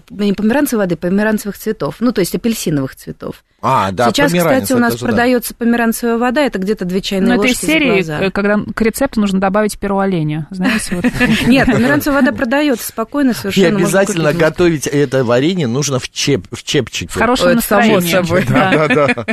не 0.09 0.33
померанцевой 0.33 0.85
воды, 0.85 0.95
померанцевых 0.95 1.57
цветов. 1.57 1.95
Ну, 1.99 2.11
то 2.11 2.21
есть 2.21 2.35
апельсиновых 2.35 2.95
цветов. 2.95 3.43
А, 3.59 3.91
да, 3.91 4.09
Сейчас, 4.11 4.31
померанец, 4.31 4.63
кстати, 4.63 4.73
у 4.73 4.75
это 4.75 4.81
нас 4.83 4.93
же 4.93 4.99
да. 4.99 5.05
продается 5.07 5.55
померанцевая 5.55 6.17
вода, 6.19 6.41
это 6.41 6.59
где-то 6.59 6.85
2 6.85 7.01
чайные 7.01 7.27
Ну, 7.29 7.33
это 7.33 7.41
ложки 7.41 7.53
из 7.55 7.59
за 7.61 7.65
серии, 7.65 7.93
глаза. 7.93 8.19
э, 8.21 8.29
когда 8.31 8.59
к 8.75 8.81
рецепту 8.81 9.19
нужно 9.19 9.39
добавить 9.39 9.79
перо 9.79 9.97
оленя. 9.97 10.47
Знаете, 10.51 10.95
вот. 10.95 11.05
Нет, 11.47 11.65
померанцевая 11.65 12.21
вода 12.21 12.31
продается 12.37 12.87
спокойно 12.87 13.31
И 13.31 13.33
совершенно. 13.33 13.79
можно 13.79 13.99
обязательно 13.99 14.33
готовить 14.33 14.85
это 14.85 15.23
варенье 15.23 15.65
нужно 15.65 15.97
в, 15.97 16.07
чеп, 16.11 16.45
в 16.51 16.61
чепчике. 16.63 17.11
В 17.11 17.15
хорошем 17.15 17.47
Ой, 17.47 17.53
это 17.53 17.61
само 17.63 17.95
настроении. 17.99 18.11
собой. 18.11 18.45
Да. 18.47 18.87
Да, 18.87 19.07
да. 19.15 19.25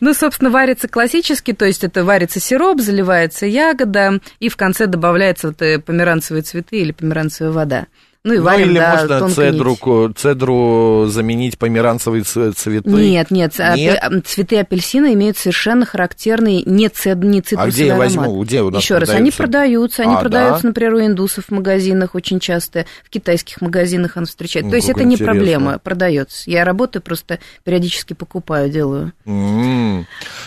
Ну, 0.00 0.14
собственно, 0.14 0.50
варится 0.50 0.88
классически, 0.88 1.52
то 1.52 1.66
есть 1.66 1.84
это 1.84 2.04
варится 2.06 2.40
сироп, 2.40 2.80
заливается 2.80 3.44
ягода, 3.44 4.18
и 4.40 4.48
в 4.48 4.56
конце 4.56 4.86
добавляется 4.86 5.48
вот 5.48 5.60
э, 5.60 5.78
померанцевые 5.78 6.42
цветы 6.42 6.78
или 6.78 6.92
померанцевая 6.92 7.52
вода. 7.52 7.86
Ну 8.24 8.34
и 8.34 8.38
Ну, 8.38 8.44
варим 8.44 8.70
или 8.70 8.78
до 8.78 8.88
можно 8.88 9.30
цедру, 9.30 9.70
нити. 9.70 9.80
ко- 9.80 10.12
цедру 10.16 11.06
заменить 11.08 11.58
померанцевые 11.58 12.22
цветы. 12.22 12.88
Нет, 12.88 13.32
нет, 13.32 13.52
а- 13.58 13.76
Нет? 13.76 14.00
цветы 14.24 14.58
апельсина 14.60 15.12
имеют 15.14 15.36
совершенно 15.38 15.84
характерный 15.84 16.62
не, 16.64 16.88
цед, 16.88 17.18
не 17.18 17.40
цитрусовый 17.40 17.68
А 17.68 17.72
где 17.72 17.86
я 17.86 17.94
аромат. 17.94 18.14
возьму? 18.16 18.42
Где 18.44 18.62
у 18.62 18.70
нас 18.70 18.80
Еще 18.80 18.98
раз, 18.98 19.08
они 19.08 19.32
продаются? 19.32 19.42
продаются, 19.42 20.02
они 20.04 20.14
А, 20.14 20.20
продаются, 20.20 20.62
да? 20.62 20.68
например, 20.68 20.94
у 20.94 21.00
индусов 21.04 21.46
в 21.46 21.50
магазинах 21.50 22.14
очень 22.14 22.38
часто, 22.38 22.86
в 23.04 23.10
китайских 23.10 23.60
магазинах 23.60 24.12
он 24.16 24.26
встречается. 24.26 24.66
Ну, 24.66 24.70
То 24.70 24.76
есть 24.76 24.88
это 24.88 25.02
не 25.02 25.14
интересно. 25.14 25.34
проблема, 25.34 25.78
продается. 25.80 26.48
Я 26.48 26.64
работаю, 26.64 27.02
просто 27.02 27.40
периодически 27.64 28.12
покупаю, 28.12 28.70
делаю. 28.70 29.12
М. 29.26 30.06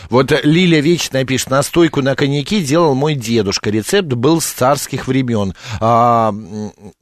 Вот 0.09 0.31
Лилия 0.45 0.79
Вечная 0.79 1.25
пишет, 1.25 1.49
настойку 1.49 2.01
на 2.01 2.15
коньяке 2.15 2.61
делал 2.61 2.95
мой 2.95 3.15
дедушка. 3.15 3.69
Рецепт 3.69 4.07
был 4.07 4.39
с 4.39 4.45
царских 4.45 5.07
времен. 5.09 5.53
А, 5.81 6.33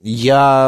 я, 0.02 0.63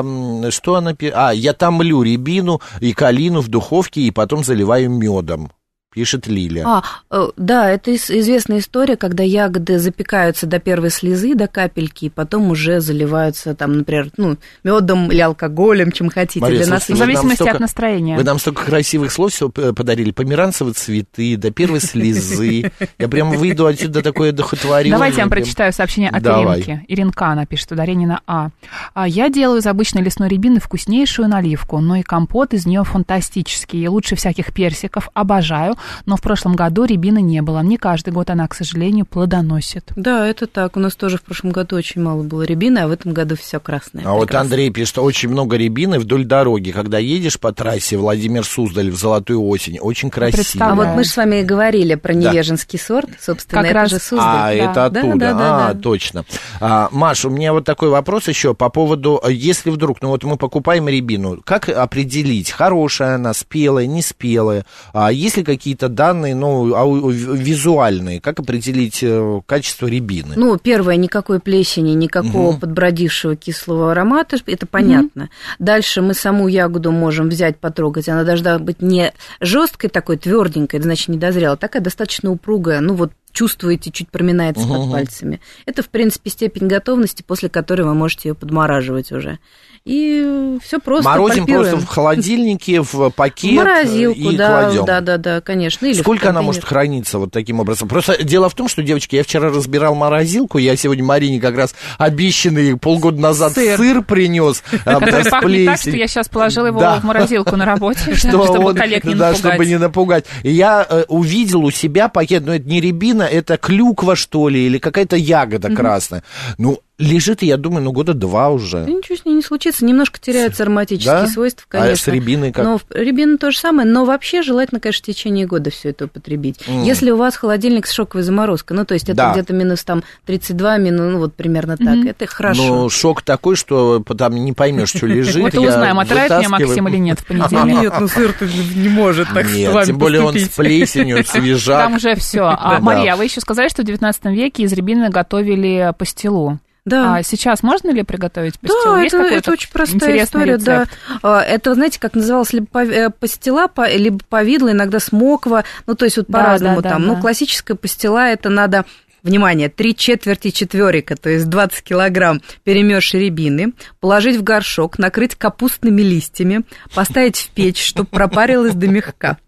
что 0.49 0.75
она? 0.75 0.95
А, 1.13 1.31
я 1.31 1.53
томлю 1.53 2.01
рябину 2.01 2.61
и 2.79 2.93
калину 2.93 3.41
в 3.41 3.47
духовке 3.47 4.01
и 4.01 4.11
потом 4.11 4.43
заливаю 4.43 4.89
медом, 4.89 5.51
пишет 5.95 6.27
Лилия. 6.27 6.65
А, 6.67 6.83
э, 7.09 7.29
да, 7.37 7.71
это 7.71 7.95
известная 7.95 8.59
история, 8.59 8.97
когда 8.97 9.23
ягоды 9.23 9.79
запекаются 9.79 10.45
до 10.45 10.59
первой 10.59 10.89
слезы, 10.89 11.35
до 11.35 11.47
капельки, 11.47 12.05
и 12.05 12.09
потом 12.09 12.51
уже 12.51 12.81
заливаются, 12.81 13.55
там, 13.55 13.77
например, 13.77 14.09
ну, 14.17 14.35
медом 14.65 15.09
или 15.09 15.21
алкоголем, 15.21 15.93
чем 15.93 16.09
хотите, 16.09 16.41
Мария, 16.41 16.63
для 16.63 16.73
нас. 16.73 16.89
В 16.89 16.95
зависимости 16.95 17.37
столько- 17.37 17.53
от 17.53 17.59
настроения. 17.61 18.17
Вы 18.17 18.23
нам 18.23 18.39
столько 18.39 18.65
красивых 18.65 19.11
слов 19.11 19.31
все 19.31 19.49
подарили. 19.49 20.11
Померанцевые 20.11 20.73
цветы, 20.73 21.37
до 21.37 21.49
первой 21.51 21.79
слезы. 21.79 22.71
Я 22.99 23.07
прям 23.07 23.31
выйду 23.31 23.65
отсюда 23.65 24.01
такой 24.01 24.29
одухотворенный. 24.29 24.91
Давайте 24.91 25.17
я 25.17 25.23
вам 25.23 25.29
прочитаю 25.29 25.71
сообщение 25.71 26.09
от. 26.09 26.25
Иринки. 26.25 26.85
Иринка, 26.89 27.27
она 27.27 27.45
пишет, 27.45 27.71
ударение 27.71 28.07
на 28.07 28.19
А. 28.27 28.49
А, 28.93 29.07
Я 29.07 29.29
делаю 29.29 29.61
из 29.61 29.65
обычной 29.65 30.01
лесной 30.01 30.27
рябины 30.27 30.59
вкуснейшую 30.59 31.29
наливку, 31.29 31.79
но 31.79 31.95
и 31.95 32.01
компот 32.01 32.53
из 32.53 32.65
нее 32.65 32.83
фантастический, 32.83 33.81
и 33.81 33.87
лучше 33.87 34.15
всяких 34.17 34.53
персиков, 34.53 35.09
обожаю, 35.13 35.75
но 36.05 36.17
в 36.17 36.21
прошлом 36.21 36.55
году 36.55 36.85
рябины 36.85 37.21
не 37.21 37.41
было. 37.41 37.59
Не 37.61 37.77
каждый 37.77 38.13
год 38.13 38.29
она, 38.29 38.47
к 38.47 38.55
сожалению, 38.55 39.05
плодоносит. 39.05 39.91
Да, 39.95 40.25
это 40.27 40.47
так. 40.47 40.77
У 40.77 40.79
нас 40.79 40.95
тоже 40.95 41.17
в 41.17 41.21
прошлом 41.23 41.51
году 41.51 41.75
очень 41.75 42.01
мало 42.01 42.23
было 42.23 42.43
рябины, 42.43 42.79
а 42.79 42.87
в 42.87 42.91
этом 42.91 43.13
году 43.13 43.35
все 43.35 43.59
красное. 43.59 44.03
А 44.05 44.13
вот 44.13 44.21
Прекрасно. 44.27 44.41
Андрей 44.41 44.69
пишет, 44.71 44.97
очень 44.99 45.29
много 45.29 45.57
рябины 45.57 45.99
вдоль 45.99 46.25
дороги. 46.25 46.71
Когда 46.71 46.97
едешь 46.97 47.39
по 47.39 47.51
трассе 47.53 47.97
Владимир-Суздаль 47.97 48.89
в 48.91 48.95
золотую 48.97 49.43
осень, 49.45 49.79
очень 49.79 50.09
красиво. 50.09 50.65
А 50.65 50.75
вот 50.75 50.87
мы 50.95 51.03
же 51.03 51.09
с 51.09 51.17
вами 51.17 51.37
и 51.41 51.43
говорили 51.43 51.95
про 51.95 52.13
невеженский 52.13 52.79
сорт, 52.79 53.09
собственно, 53.21 53.61
Как 53.61 53.71
это 53.71 53.79
раз- 53.79 53.89
же 53.91 53.99
Суздаль. 53.99 54.25
А, 54.25 54.43
Да. 54.45 54.53
это 54.53 54.73
Да, 54.73 54.85
оттуда. 54.85 55.17
да, 55.19 55.33
да, 55.33 55.67
а, 55.69 55.73
да. 55.73 55.79
точно. 55.79 56.25
А, 56.59 56.89
Маш, 56.91 57.25
у 57.25 57.29
меня 57.29 57.53
вот 57.53 57.65
такой 57.65 57.89
вопрос 57.89 58.27
еще 58.27 58.53
по 58.53 58.69
поводу, 58.69 59.21
если 59.29 59.69
вдруг, 59.69 60.01
ну 60.01 60.09
вот 60.09 60.23
мы 60.23 60.37
покупаем 60.37 60.87
рябину, 60.87 61.41
как 61.43 61.69
определить, 61.69 62.51
хорошая 62.51 63.15
она, 63.15 63.33
спелая, 63.33 63.85
не 63.85 64.01
спелая? 64.01 64.65
А 64.93 65.11
есть 65.11 65.37
ли 65.37 65.43
какие-то 65.75 65.89
данные, 65.89 66.35
ну, 66.35 67.09
визуальные, 67.09 68.21
как 68.21 68.39
определить 68.39 68.99
э, 69.03 69.41
качество 69.45 69.87
рябины? 69.87 70.33
Ну, 70.35 70.57
первое, 70.57 70.95
никакой 70.95 71.39
плесени, 71.39 71.91
никакого 71.91 72.51
Мгм. 72.51 72.59
подбродившего 72.61 73.35
кислого 73.35 73.91
аромата, 73.91 74.37
это 74.45 74.65
понятно. 74.65 75.29
Дальше 75.59 76.01
мы 76.01 76.13
саму 76.13 76.47
ягоду 76.47 76.91
можем 76.91 77.29
взять, 77.29 77.57
потрогать. 77.57 78.07
Она 78.09 78.23
должна 78.23 78.57
быть 78.59 78.81
не 78.81 79.13
жесткой 79.41 79.89
такой, 79.89 80.17
тверденькой, 80.17 80.81
значит 80.81 81.09
недозрела, 81.09 81.57
такая 81.57 81.81
достаточно 81.81 82.31
упругая, 82.31 82.79
ну 82.79 82.93
вот 82.93 83.11
чувствуете, 83.31 83.91
чуть 83.91 84.09
проминается 84.09 84.65
Мгм. 84.65 84.75
под 84.83 84.91
пальцами. 84.91 85.41
Это, 85.65 85.83
в 85.83 85.89
принципе, 85.89 86.29
степень 86.29 86.67
готовности, 86.67 87.21
после 87.21 87.49
которой 87.49 87.81
вы 87.81 87.93
можете 87.93 88.29
ее 88.29 88.35
подмораживать 88.35 89.11
уже. 89.11 89.39
И 89.87 90.57
все 90.63 90.79
просто 90.79 91.07
Морозим 91.07 91.45
пальпируем. 91.45 91.69
просто 91.73 91.85
в 91.85 91.89
холодильнике, 91.89 92.81
в 92.81 92.91
В 92.95 93.09
пакет 93.11 93.53
морозилку, 93.53 94.19
и 94.31 94.35
да, 94.35 94.63
кладем. 94.63 94.85
да, 94.85 95.01
да, 95.01 95.17
да, 95.17 95.41
конечно. 95.41 95.85
Или 95.85 95.93
в 95.93 95.99
Сколько 95.99 96.31
она 96.31 96.41
может 96.41 96.63
храниться 96.63 97.19
вот 97.19 97.31
таким 97.31 97.59
образом? 97.59 97.87
Просто 97.87 98.23
дело 98.23 98.49
в 98.49 98.55
том, 98.55 98.67
что, 98.67 98.81
девочки, 98.81 99.15
я 99.15 99.21
вчера 99.23 99.49
разбирал 99.49 99.93
морозилку, 99.93 100.57
я 100.57 100.75
сегодня 100.75 101.03
Марине 101.03 101.39
как 101.39 101.55
раз 101.55 101.75
обещанный 101.99 102.77
полгода 102.77 103.21
назад 103.21 103.53
Сыр. 103.53 103.77
сыр, 103.77 104.01
принес. 104.03 104.63
а, 104.85 104.99
Который 104.99 105.23
с 105.23 105.29
пахнет 105.29 105.65
так, 105.67 105.79
что 105.79 105.91
я 105.91 106.07
сейчас 106.07 106.29
положила 106.29 106.65
его 106.65 106.79
Да. 106.79 106.99
в 106.99 107.03
морозилку 107.03 107.55
на 107.55 107.65
работе, 107.65 107.99
Что 108.15 108.43
чтобы 108.47 108.73
коллег 108.73 109.03
не 109.03 109.13
да, 109.13 109.29
напугать. 109.29 109.37
чтобы 109.53 109.65
не 109.67 109.77
напугать. 109.77 110.25
Я 110.41 110.83
э, 110.89 111.03
увидел 111.09 111.63
у 111.63 111.69
себя 111.69 112.07
пакет, 112.09 112.41
ну 112.43 112.53
это 112.53 112.67
не 112.67 112.81
рябина, 112.81 113.21
это 113.21 113.57
клюква, 113.57 114.15
что 114.15 114.49
ли, 114.49 114.65
или 114.65 114.79
какая-то 114.79 115.15
ягода 115.15 115.69
красная. 115.69 116.23
Ну, 116.57 116.79
лежит, 116.97 117.43
и 117.43 117.45
я 117.47 117.57
думаю, 117.57 117.83
ну 117.83 117.91
года 117.91 118.13
два 118.13 118.49
уже. 118.49 118.85
Да 118.85 118.91
ничего 118.91 119.17
с 119.17 119.25
ней 119.25 119.33
не 119.33 119.41
случится, 119.41 119.83
немножко 119.85 120.19
теряются 120.19 120.63
ароматические 120.63 121.13
Да? 121.23 121.27
свойства, 121.27 121.65
А 121.69 121.81
конечно. 121.81 121.97
с 122.03 122.07
рябиной 122.07 122.51
как? 122.53 122.63
Но 122.63 122.79
рябина 122.89 123.37
то 123.37 123.51
же 123.51 123.57
самое, 123.57 123.87
но 123.87 124.05
вообще 124.05 124.41
желательно, 124.41 124.79
конечно, 124.79 125.03
в 125.03 125.05
течение 125.05 125.45
года 125.45 125.69
все 125.71 125.89
это 125.89 126.05
употребить. 126.05 126.59
Если 126.67 127.11
у 127.11 127.17
вас 127.17 127.35
холодильник 127.35 127.85
с 127.87 127.91
шоковой 127.91 128.23
заморозкой, 128.23 128.77
ну, 128.77 128.85
то 128.85 128.93
есть 128.93 129.05
это 129.09 129.15
Да. 129.17 129.31
где-то 129.33 129.53
минус 129.53 129.83
там 129.83 130.03
32, 130.25 130.77
минус, 130.77 131.11
ну, 131.11 131.19
вот 131.19 131.33
примерно 131.33 131.75
так, 131.77 131.97
это 132.05 132.25
хорошо. 132.27 132.63
Ну, 132.83 132.89
шок 132.89 133.21
такой, 133.23 133.55
что 133.55 133.99
там 134.17 134.35
не 134.35 134.53
поймешь, 134.53 134.89
что 134.89 135.05
лежит. 135.05 135.35
Вот 135.41 135.53
узнаем, 135.55 135.99
отравит 135.99 136.31
меня. 136.37 136.49
Максим 136.49 136.87
или 136.87 136.97
нет 136.97 137.19
в 137.19 137.25
понедельник. 137.25 137.93
ну 137.99 138.07
сыр 138.07 138.33
не 138.75 138.87
может 138.89 139.27
Нет, 139.33 139.85
тем 139.85 139.97
более 139.97 140.21
он 140.21 140.37
с 140.37 140.47
плесенью, 140.49 141.23
свежак. 141.25 141.83
Там 141.83 141.95
уже 141.95 142.15
все. 142.15 142.43
А, 142.43 142.79
Мария, 142.79 143.13
а 143.13 143.15
вы 143.15 143.25
еще 143.25 143.41
сказали, 143.41 143.67
что 143.69 143.81
в 143.81 143.85
19 143.85 144.25
веке 144.25 144.63
из 144.63 144.71
рябины 144.73 145.09
готовили 145.09 145.93
пастилу. 145.97 146.59
Да. 146.85 147.15
А 147.15 147.23
сейчас 147.23 147.63
можно 147.63 147.89
ли 147.89 148.03
приготовить 148.03 148.59
пастилу? 148.59 148.95
Да, 148.95 149.01
Есть 149.01 149.15
это, 149.15 149.23
это 149.25 149.51
очень 149.51 149.69
простая 149.71 150.23
история, 150.23 150.53
рецепт? 150.53 150.91
да. 151.23 151.43
Это, 151.43 151.73
знаете, 151.73 151.99
как 151.99 152.13
называлось, 152.13 152.53
либо 152.53 152.67
э, 152.83 153.09
пастила, 153.09 153.69
либо 153.95 154.19
повидло, 154.29 154.71
иногда 154.71 154.99
смоква, 154.99 155.63
ну, 155.87 155.95
то 155.95 156.05
есть 156.05 156.17
вот 156.17 156.27
Да, 156.29 156.39
по-разному 156.39 156.81
да, 156.81 156.89
да, 156.89 156.89
там. 156.95 157.01
да. 157.01 157.07
Ну, 157.07 157.21
классическая 157.21 157.75
пастила, 157.75 158.27
это 158.27 158.49
надо 158.49 158.85
Внимание, 159.25 159.69
три 159.69 159.95
четверти 159.95 160.51
четверика, 160.51 161.15
то 161.15 161.31
есть 161.31 161.49
20 161.49 161.81
килограмм 161.83 162.43
перемеши 162.63 163.17
рябины, 163.17 163.73
положить 163.99 164.35
в 164.35 164.43
горшок, 164.43 164.99
накрыть 164.99 165.33
капустными 165.33 166.03
листьями, 166.03 166.61
поставить 166.93 167.37
в 167.37 167.49
печь, 167.49 167.83
чтобы 167.83 168.07
пропарилась 168.07 168.75
до 168.75 168.87
мягка. 168.87 169.39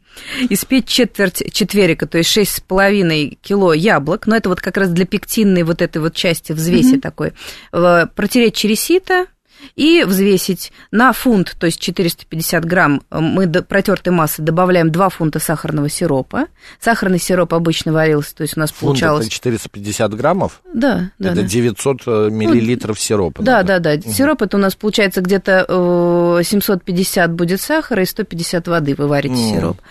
Испечь 0.49 0.87
четверть 0.87 1.51
четверика, 1.53 2.07
то 2.07 2.17
есть 2.17 2.35
6,5 2.35 3.37
кило 3.41 3.73
яблок, 3.73 4.27
но 4.27 4.35
это 4.35 4.49
вот 4.49 4.61
как 4.61 4.77
раз 4.77 4.89
для 4.89 5.05
пектинной 5.05 5.63
вот 5.63 5.81
этой 5.81 5.99
вот 5.99 6.13
части 6.13 6.51
взвеси 6.51 6.99
такой, 6.99 7.33
Э, 7.71 8.07
протереть 8.15 8.55
через 8.55 8.79
сито, 8.81 9.27
и 9.75 10.03
взвесить 10.03 10.71
на 10.91 11.13
фунт, 11.13 11.55
то 11.59 11.65
есть 11.65 11.79
450 11.79 12.65
грамм, 12.65 13.01
э, 13.09 13.19
мы 13.19 13.45
до 13.45 13.63
протертой 13.63 14.13
массы 14.13 14.41
добавляем 14.41 14.91
2 14.91 15.09
фунта 15.09 15.39
сахарного 15.39 15.89
сиропа. 15.89 16.45
Сахарный 16.79 17.19
сироп 17.19 17.53
обычно 17.53 17.93
варился, 17.93 18.35
то 18.35 18.43
есть 18.43 18.57
у 18.57 18.59
нас 18.59 18.71
Фунт 18.71 18.81
получалось... 18.81 19.25
это 19.25 19.35
450 19.35 20.13
граммов? 20.13 20.61
Да, 20.73 21.11
да, 21.19 21.31
это 21.31 21.41
да. 21.41 21.47
900 21.47 21.97
э, 22.05 22.29
миллилитров 22.31 22.99
сиропа. 22.99 23.43
Да, 23.43 23.63
да, 23.63 23.79
да. 23.79 23.99
Сироп 23.99 24.41
это 24.41 24.57
у 24.57 24.59
нас 24.59 24.75
получается 24.75 25.21
где-то 25.21 25.65
э, 25.67 26.43
750 26.43 27.31
будет 27.33 27.61
сахара 27.61 28.01
и 28.01 28.05
150 28.05 28.67
воды 28.67 28.95
вы 28.95 29.07
варите 29.07 29.35
М. 29.35 29.55
сироп. 29.55 29.81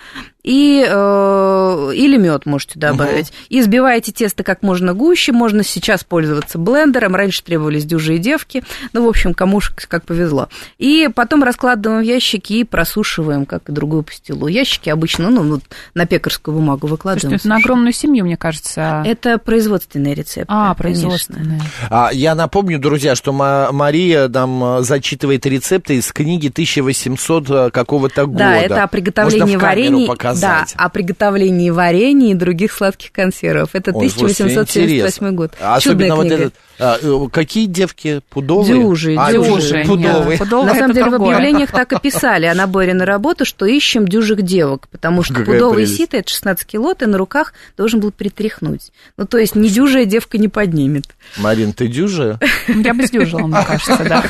И, 0.46 0.86
э, 0.88 1.90
или 1.92 2.16
мед 2.16 2.46
можете 2.46 2.78
добавить. 2.78 3.32
И 3.48 3.60
взбиваете 3.60 4.12
тесто 4.12 4.44
как 4.44 4.62
можно 4.62 4.94
гуще. 4.94 5.32
Можно 5.32 5.64
сейчас 5.64 6.04
пользоваться 6.04 6.56
блендером. 6.56 7.16
Раньше 7.16 7.42
требовались 7.42 7.84
дюжи 7.84 8.14
и 8.14 8.18
девки. 8.18 8.62
Ну, 8.92 9.04
в 9.04 9.08
общем, 9.08 9.34
кому 9.34 9.60
как 9.88 10.04
повезло. 10.04 10.48
И 10.78 11.08
потом 11.12 11.42
раскладываем 11.42 12.02
в 12.02 12.04
ящики 12.04 12.52
и 12.54 12.64
просушиваем, 12.64 13.44
как 13.44 13.68
и 13.68 13.72
другую 13.72 14.04
пастилу. 14.04 14.46
Ящики 14.46 14.88
обычно, 14.88 15.30
ну, 15.30 15.42
вот 15.42 15.62
на 15.94 16.06
пекарскую 16.06 16.56
бумагу 16.56 16.86
выкладываем. 16.86 17.30
Слушайте, 17.30 17.48
это 17.48 17.48
на 17.48 17.56
огромную 17.56 17.92
семью, 17.92 18.24
мне 18.24 18.36
кажется. 18.36 19.02
Это 19.04 19.38
производственные 19.38 20.14
рецепты. 20.14 20.46
А, 20.48 20.74
производственные. 20.74 21.60
А, 21.90 22.10
я 22.12 22.36
напомню, 22.36 22.78
друзья, 22.78 23.16
что 23.16 23.32
Ма- 23.32 23.70
Мария 23.72 24.28
нам 24.28 24.62
э, 24.78 24.82
зачитывает 24.82 25.44
рецепты 25.46 25.96
из 25.96 26.12
книги 26.12 26.48
1800 26.48 27.50
э, 27.50 27.70
какого-то 27.70 28.26
года. 28.26 28.38
Да, 28.38 28.56
это 28.56 28.82
о 28.84 28.86
приготовлении 28.86 29.56
Можно 29.56 30.35
варенья. 30.36 30.74
Да, 30.76 30.84
о 30.84 30.88
приготовлении 30.88 31.70
варенья 31.70 32.32
и 32.32 32.34
других 32.34 32.72
сладких 32.72 33.12
консервов. 33.12 33.70
Это 33.72 33.92
Ой, 33.92 34.08
слушайте, 34.08 34.44
1878 34.44 34.96
интересно. 34.98 35.32
год. 35.32 35.54
Особенно 35.60 35.80
Чудная 35.80 36.14
вот 36.14 36.26
книга. 36.26 36.34
этот... 36.36 36.54
а, 36.78 36.98
э, 37.00 37.28
какие 37.32 37.66
девки? 37.66 38.20
Пудовые? 38.30 38.80
Дюжи, 38.80 39.16
А, 39.18 39.32
дюжи. 39.32 39.84
Пудовые. 39.86 40.30
Нет, 40.30 40.38
пудовые 40.38 40.72
На 40.72 40.74
самом 40.78 40.94
деле 40.94 41.06
в 41.06 41.10
другое. 41.10 41.36
объявлениях 41.36 41.70
так 41.70 41.92
и 41.92 41.98
писали 42.00 42.46
о 42.46 42.54
наборе 42.54 42.94
на 42.94 43.04
работу, 43.06 43.44
что 43.44 43.66
ищем 43.66 44.06
дюжих 44.06 44.42
девок, 44.42 44.88
потому 44.88 45.22
что 45.22 45.34
Какая 45.34 45.54
пудовый 45.54 45.84
прелесть. 45.84 45.96
сито 45.96 46.16
это 46.18 46.30
16 46.30 46.66
кило, 46.66 46.94
ты 46.94 47.06
на 47.06 47.18
руках 47.18 47.54
должен 47.76 48.00
был 48.00 48.12
притряхнуть. 48.12 48.92
Ну, 49.16 49.26
то 49.26 49.38
есть 49.38 49.54
не 49.54 49.68
дюжая 49.68 50.04
девка 50.04 50.38
не 50.38 50.48
поднимет. 50.48 51.04
Марин, 51.38 51.72
ты 51.72 51.88
дюжая? 51.88 52.38
Я 52.68 52.94
бы 52.94 53.06
сдюжила, 53.06 53.46
мне 53.46 53.64
кажется, 53.66 54.04
да. 54.04 54.22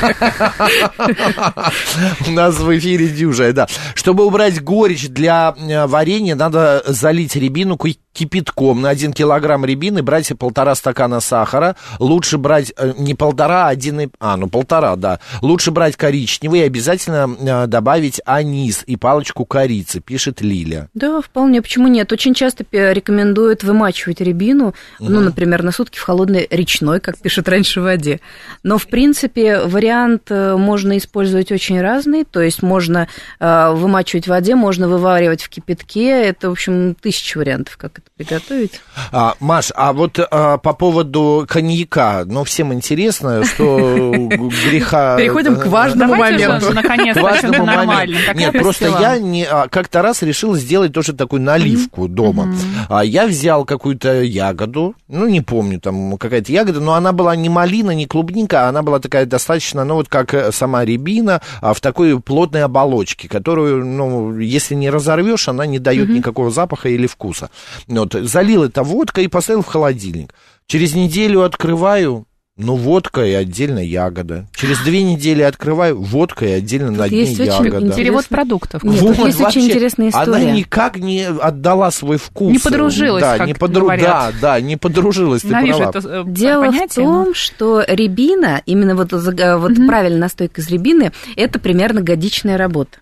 У 2.26 2.30
нас 2.30 2.56
в 2.58 2.78
эфире 2.78 3.08
дюжая, 3.08 3.52
да. 3.52 3.66
Чтобы 3.94 4.24
убрать 4.24 4.62
горечь 4.62 5.08
для 5.08 5.54
э, 5.58 5.86
варенья, 5.86 6.34
надо 6.34 6.82
залить 6.86 7.36
рябину 7.36 7.76
кипятком. 8.16 8.80
На 8.80 8.88
один 8.88 9.12
килограмм 9.12 9.64
рябины 9.64 10.02
брать 10.02 10.32
полтора 10.38 10.74
стакана 10.74 11.20
сахара. 11.20 11.76
Лучше 11.98 12.38
брать 12.38 12.72
э, 12.76 12.94
не 12.98 13.14
полтора, 13.14 13.66
а 13.66 13.68
один... 13.68 14.00
и- 14.00 14.08
А, 14.18 14.36
ну 14.36 14.48
полтора, 14.48 14.96
да. 14.96 15.20
Лучше 15.42 15.70
брать 15.70 15.96
коричневый 15.96 16.60
и 16.60 16.64
обязательно 16.64 17.28
э, 17.38 17.66
добавить 17.66 18.20
анис 18.24 18.82
и 18.86 18.96
палочку 18.96 19.44
корицы, 19.44 20.00
пишет 20.00 20.40
Лиля. 20.40 20.88
Да, 20.94 21.20
вполне. 21.20 21.60
Почему 21.60 21.88
нет? 21.88 22.10
Очень 22.12 22.32
часто 22.34 22.64
рекомендуют 22.72 23.62
вымачивать 23.62 24.20
рябину, 24.20 24.74
ну, 24.98 25.20
например, 25.20 25.62
на 25.62 25.72
сутки 25.72 25.98
в 25.98 26.02
холодной 26.02 26.46
речной, 26.50 27.00
как 27.00 27.18
пишут 27.18 27.48
раньше, 27.48 27.80
воде. 27.80 28.20
Но, 28.62 28.78
в 28.78 28.86
принципе, 28.86 29.60
вариант 29.60 30.30
э, 30.30 30.56
можно 30.56 30.96
использовать 30.96 31.52
очень 31.52 31.80
разный. 31.80 32.24
То 32.24 32.40
есть 32.40 32.62
можно 32.62 33.08
вымачивать 33.38 34.24
в 34.24 34.28
воде, 34.28 34.54
можно 34.54 34.88
вываривать 34.88 35.42
в 35.42 35.48
кипятке. 35.48 36.08
Это, 36.28 36.48
в 36.48 36.52
общем, 36.52 36.94
тысяча 36.94 37.38
вариантов, 37.38 37.76
как 37.76 37.98
это 37.98 38.05
приготовить. 38.16 38.80
А, 39.12 39.34
Маш, 39.40 39.72
а 39.74 39.92
вот 39.92 40.18
а, 40.18 40.58
по 40.58 40.72
поводу 40.72 41.46
коньяка, 41.48 42.24
ну, 42.24 42.44
всем 42.44 42.72
интересно, 42.72 43.44
что 43.44 44.12
греха... 44.68 45.16
Переходим 45.16 45.56
к 45.56 45.66
важному 45.66 46.14
моменту. 46.14 46.72
наконец, 46.72 47.16
К 47.16 47.22
важному 47.22 47.66
нормально. 47.66 48.16
Нет, 48.34 48.52
просто 48.52 48.86
я 49.00 49.18
не, 49.18 49.44
а, 49.44 49.68
как-то 49.68 50.02
раз 50.02 50.22
решил 50.22 50.54
сделать 50.56 50.92
тоже 50.92 51.12
такую 51.12 51.42
наливку 51.42 52.08
дома. 52.08 52.54
А, 52.88 53.04
я 53.04 53.26
взял 53.26 53.64
какую-то 53.64 54.22
ягоду, 54.22 54.94
ну, 55.08 55.28
не 55.28 55.40
помню, 55.40 55.80
там 55.80 56.16
какая-то 56.16 56.50
ягода, 56.52 56.80
но 56.80 56.94
она 56.94 57.12
была 57.12 57.36
не 57.36 57.48
малина, 57.48 57.90
не 57.90 58.06
клубника, 58.06 58.66
а 58.66 58.68
она 58.68 58.82
была 58.82 58.98
такая 58.98 59.26
достаточно, 59.26 59.84
ну, 59.84 59.94
вот 59.94 60.08
как 60.08 60.32
э, 60.32 60.52
сама 60.52 60.84
рябина, 60.84 61.42
а 61.60 61.74
в 61.74 61.80
такой 61.80 62.18
плотной 62.20 62.64
оболочке, 62.64 63.28
которую, 63.28 63.84
ну, 63.84 64.38
если 64.38 64.74
не 64.74 64.90
разорвешь, 64.90 65.48
она 65.48 65.66
не 65.66 65.78
дает 65.78 66.08
никакого 66.08 66.50
запаха 66.50 66.88
или 66.88 67.06
вкуса. 67.06 67.50
Вот, 68.00 68.14
залил 68.14 68.64
это 68.64 68.82
водкой 68.82 69.24
и 69.24 69.28
поставил 69.28 69.62
в 69.62 69.66
холодильник. 69.66 70.32
Через 70.66 70.94
неделю 70.94 71.42
открываю, 71.42 72.26
ну, 72.58 72.74
водка 72.74 73.24
и 73.24 73.32
отдельно 73.32 73.78
ягода. 73.78 74.46
Через 74.56 74.78
две 74.80 75.02
недели 75.02 75.42
открываю, 75.42 76.00
водка 76.00 76.46
и 76.46 76.50
отдельно 76.52 76.90
на 76.90 77.08
дне 77.08 77.20
есть 77.20 77.32
очень 77.38 77.44
ягода. 77.50 77.66
интересно. 77.76 77.94
Перевод 77.96 78.26
продуктов. 78.28 78.82
Нет, 78.82 78.98
тут 79.00 79.18
есть 79.26 79.40
очень 79.40 79.66
интересная 79.66 80.10
Она 80.12 80.22
история. 80.24 80.52
никак 80.52 80.96
не 80.96 81.24
отдала 81.26 81.90
свой 81.90 82.16
вкус. 82.16 82.50
Не 82.50 82.58
подружилась, 82.58 83.22
да, 83.22 83.36
как 83.38 83.46
не 83.46 83.54
подру... 83.54 83.82
говорят. 83.82 84.34
Да, 84.40 84.54
да, 84.54 84.60
не 84.60 84.76
подружилась, 84.76 85.42
ты 85.42 85.48
права. 85.48 85.90
это 85.90 85.98
э, 86.08 86.22
Дело 86.26 86.64
понятие, 86.64 87.04
в 87.06 87.08
но- 87.10 87.24
том, 87.26 87.34
что 87.34 87.84
рябина, 87.86 88.62
именно 88.66 88.96
вот, 88.96 89.10
за- 89.10 89.58
вот 89.58 89.74
правильная 89.86 90.20
настойка 90.20 90.60
из 90.62 90.68
рябины, 90.70 91.12
это 91.36 91.58
примерно 91.60 92.00
годичная 92.00 92.56
работа. 92.56 92.98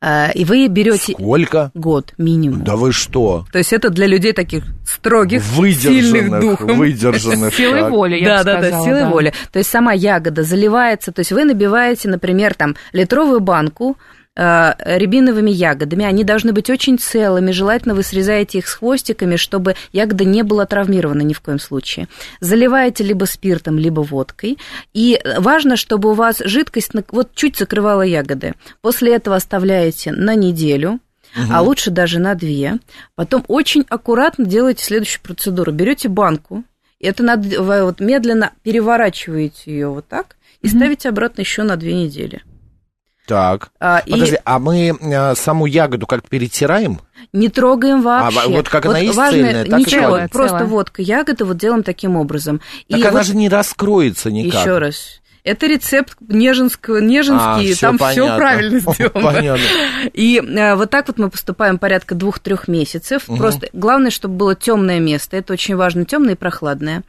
А, 0.00 0.30
И 0.34 0.44
вы 0.44 0.68
берете 0.68 1.12
Сколько? 1.12 1.70
год 1.74 2.12
минимум. 2.18 2.64
Да 2.64 2.76
вы 2.76 2.92
что? 2.92 3.46
То 3.50 3.58
есть 3.58 3.72
это 3.72 3.88
для 3.88 4.06
людей 4.06 4.32
таких 4.32 4.64
строгих, 4.86 5.42
сильных 5.42 5.58
Выдержанных, 5.58 6.40
духом. 6.40 6.78
выдержанных. 6.78 7.54
Силой 7.56 7.80
так. 7.80 7.90
воли, 7.90 8.16
я 8.16 8.28
да, 8.28 8.38
бы 8.38 8.44
да, 8.44 8.52
да, 8.52 8.66
сказала, 8.68 8.84
силой 8.84 9.00
да. 9.00 9.10
воли. 9.10 9.32
То 9.52 9.58
есть 9.58 9.70
сама 9.70 9.92
ягода 9.92 10.42
заливается, 10.42 11.12
то 11.12 11.20
есть 11.20 11.32
вы 11.32 11.44
набиваете, 11.44 12.08
например, 12.08 12.54
там 12.54 12.76
литровую 12.92 13.40
банку 13.40 13.96
э, 13.96 14.25
рябиновыми 14.36 15.50
ягодами. 15.50 16.04
Они 16.04 16.22
должны 16.22 16.52
быть 16.52 16.68
очень 16.68 16.98
целыми. 16.98 17.52
Желательно 17.52 17.94
вы 17.94 18.02
срезаете 18.02 18.58
их 18.58 18.68
с 18.68 18.74
хвостиками, 18.74 19.36
чтобы 19.36 19.76
ягода 19.92 20.24
не 20.24 20.42
была 20.42 20.66
травмирована 20.66 21.22
ни 21.22 21.32
в 21.32 21.40
коем 21.40 21.58
случае. 21.58 22.06
Заливаете 22.40 23.02
либо 23.04 23.24
спиртом, 23.24 23.78
либо 23.78 24.00
водкой. 24.00 24.58
И 24.92 25.18
важно, 25.38 25.76
чтобы 25.76 26.10
у 26.10 26.14
вас 26.14 26.38
жидкость 26.44 26.92
вот 27.10 27.34
чуть 27.34 27.56
закрывала 27.56 28.02
ягоды. 28.02 28.54
После 28.82 29.14
этого 29.14 29.36
оставляете 29.36 30.12
на 30.12 30.34
неделю, 30.34 31.00
а 31.50 31.62
лучше 31.62 31.90
даже 31.90 32.18
на 32.18 32.34
две. 32.34 32.78
Потом 33.14 33.44
очень 33.48 33.84
аккуратно 33.88 34.44
делаете 34.44 34.84
следующую 34.84 35.22
процедуру. 35.22 35.72
Берете 35.72 36.08
банку, 36.08 36.64
это 37.00 37.22
надо 37.22 37.62
вы 37.62 37.84
вот 37.84 38.00
медленно 38.00 38.52
переворачиваете 38.62 39.70
ее 39.70 39.88
вот 39.88 40.06
так 40.08 40.36
и 40.62 40.68
ставите 40.68 41.08
обратно 41.08 41.42
еще 41.42 41.62
на 41.62 41.76
две 41.76 41.94
недели. 41.94 42.42
Так. 43.26 43.70
А, 43.80 43.98
и 44.06 44.12
Подожди, 44.12 44.38
а 44.44 44.58
мы 44.58 44.96
э, 44.98 45.34
саму 45.34 45.66
ягоду 45.66 46.06
как-то 46.06 46.28
перетираем? 46.28 47.00
не 47.32 47.48
трогаем 47.48 48.02
вообще. 48.02 48.40
А, 48.40 48.48
вот 48.48 48.68
как 48.68 48.86
она 48.86 48.98
есть 48.98 49.16
важно, 49.16 49.42
цельная, 49.42 49.64
так 49.64 49.78
и 49.80 49.82
ничего, 49.82 50.00
целая, 50.02 50.28
просто 50.28 50.58
целая. 50.58 50.64
водка 50.66 51.02
ягоды 51.02 51.44
вот 51.44 51.56
делаем 51.58 51.82
таким 51.82 52.16
образом. 52.16 52.60
Так 52.88 53.00
и 53.00 53.02
она 53.02 53.10
вот 53.18 53.26
же 53.26 53.36
не 53.36 53.48
раскроется 53.48 54.30
никак. 54.30 54.60
еще 54.60 54.78
раз. 54.78 55.20
Это 55.42 55.66
рецепт 55.66 56.16
неженского, 56.28 56.98
А, 56.98 57.00
неженский, 57.00 57.72
всё 57.74 57.86
там 57.86 57.98
все 57.98 58.06
понятно. 58.22 58.36
правильно 58.36 58.78
сделано. 58.94 59.20
Понятно. 59.20 59.64
И 60.12 60.40
э, 60.44 60.74
вот 60.76 60.90
так 60.90 61.06
вот 61.08 61.18
мы 61.18 61.30
поступаем 61.30 61.78
порядка 61.78 62.14
двух-трех 62.14 62.68
месяцев. 62.68 63.24
Просто 63.26 63.68
главное, 63.72 64.10
чтобы 64.10 64.34
было 64.34 64.54
темное 64.54 64.98
место. 65.00 65.36
Это 65.36 65.52
очень 65.52 65.76
важно, 65.76 66.04
темное 66.04 66.34
и 66.34 66.36
прохладное. 66.36 67.02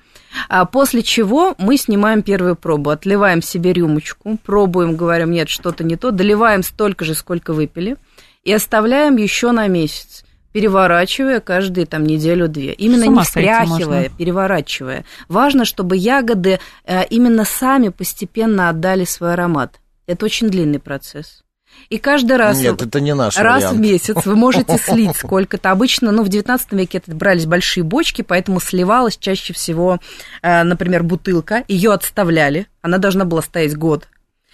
А 0.49 0.65
после 0.65 1.03
чего 1.03 1.55
мы 1.57 1.77
снимаем 1.77 2.21
первую 2.21 2.55
пробу, 2.55 2.89
отливаем 2.89 3.41
себе 3.41 3.73
рюмочку, 3.73 4.37
пробуем, 4.43 4.95
говорим, 4.95 5.31
нет, 5.31 5.49
что-то 5.49 5.83
не 5.83 5.95
то, 5.95 6.11
доливаем 6.11 6.63
столько 6.63 7.05
же, 7.05 7.13
сколько 7.13 7.53
выпили, 7.53 7.97
и 8.43 8.53
оставляем 8.53 9.17
еще 9.17 9.51
на 9.51 9.67
месяц 9.67 10.23
переворачивая 10.53 11.39
каждые 11.39 11.85
там 11.85 12.03
неделю-две. 12.03 12.73
Именно 12.73 13.03
не 13.03 13.21
встряхивая, 13.21 14.09
переворачивая. 14.09 15.05
Важно, 15.27 15.65
чтобы 15.65 15.95
ягоды 15.97 16.59
э, 16.83 17.05
именно 17.09 17.45
сами 17.45 17.89
постепенно 17.89 18.69
отдали 18.69 19.05
свой 19.05 19.33
аромат. 19.33 19.79
Это 20.07 20.25
очень 20.25 20.49
длинный 20.49 20.79
процесс. 20.79 21.43
И 21.89 21.97
каждый 21.97 22.37
раз... 22.37 22.59
Нет, 22.59 22.81
это 22.81 22.99
не 22.99 23.15
наш 23.15 23.37
Раз 23.37 23.63
вариант. 23.63 23.77
в 23.77 23.81
месяц 23.81 24.25
вы 24.25 24.35
можете 24.35 24.77
слить 24.83 25.15
сколько-то. 25.15 25.71
Обычно, 25.71 26.11
ну, 26.11 26.23
в 26.23 26.29
19 26.29 26.73
веке 26.73 26.97
это 26.97 27.15
брались 27.15 27.45
большие 27.45 27.83
бочки, 27.83 28.21
поэтому 28.21 28.59
сливалась 28.59 29.17
чаще 29.17 29.53
всего, 29.53 29.99
э, 30.41 30.63
например, 30.63 31.03
бутылка. 31.03 31.63
Ее 31.67 31.93
отставляли, 31.93 32.67
она 32.81 32.97
должна 32.97 33.25
была 33.25 33.41
стоять 33.41 33.75
год. 33.75 34.07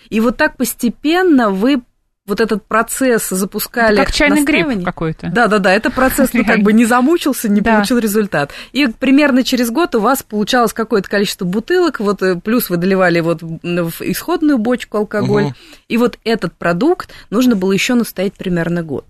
И 0.10 0.20
вот 0.20 0.38
так 0.38 0.58
постепенно 0.58 1.50
вы 1.50 1.82
вот 2.26 2.40
этот 2.40 2.66
процесс 2.66 3.30
запускали... 3.30 3.96
Это 3.96 4.06
как 4.06 4.14
чайный 4.14 4.44
гриб 4.44 4.84
какой-то. 4.86 5.30
Да, 5.30 5.48
да, 5.48 5.60
да, 5.60 5.74
это 5.74 5.92
процесс, 5.92 6.34
ну, 6.34 6.46
как 6.46 6.62
бы 6.62 6.72
не 6.72 6.86
замучился, 6.86 7.50
не 7.50 7.60
Да. 7.60 7.76
получил 7.76 7.98
результат. 7.98 8.52
И 8.72 8.88
примерно 8.88 9.44
через 9.44 9.70
год 9.72 9.94
у 9.96 10.00
вас 10.00 10.24
получалось 10.24 10.72
какое-то 10.74 11.10
количество 11.10 11.44
бутылок, 11.46 12.00
вот 12.00 12.22
э, 12.22 12.36
плюс 12.36 12.70
вы 12.70 12.78
доливали 12.78 13.20
вот 13.20 13.42
в 13.42 14.02
исходную 14.02 14.58
бочку 14.58 14.98
алкоголь, 15.00 15.54
и 15.90 15.98
вот 15.98 16.18
этот 16.24 16.54
продукт 16.54 17.10
нужно 17.30 17.56
было 17.56 17.74
еще 17.74 17.94
настоять 17.94 18.34
примерно 18.34 18.84
год. 18.84 19.06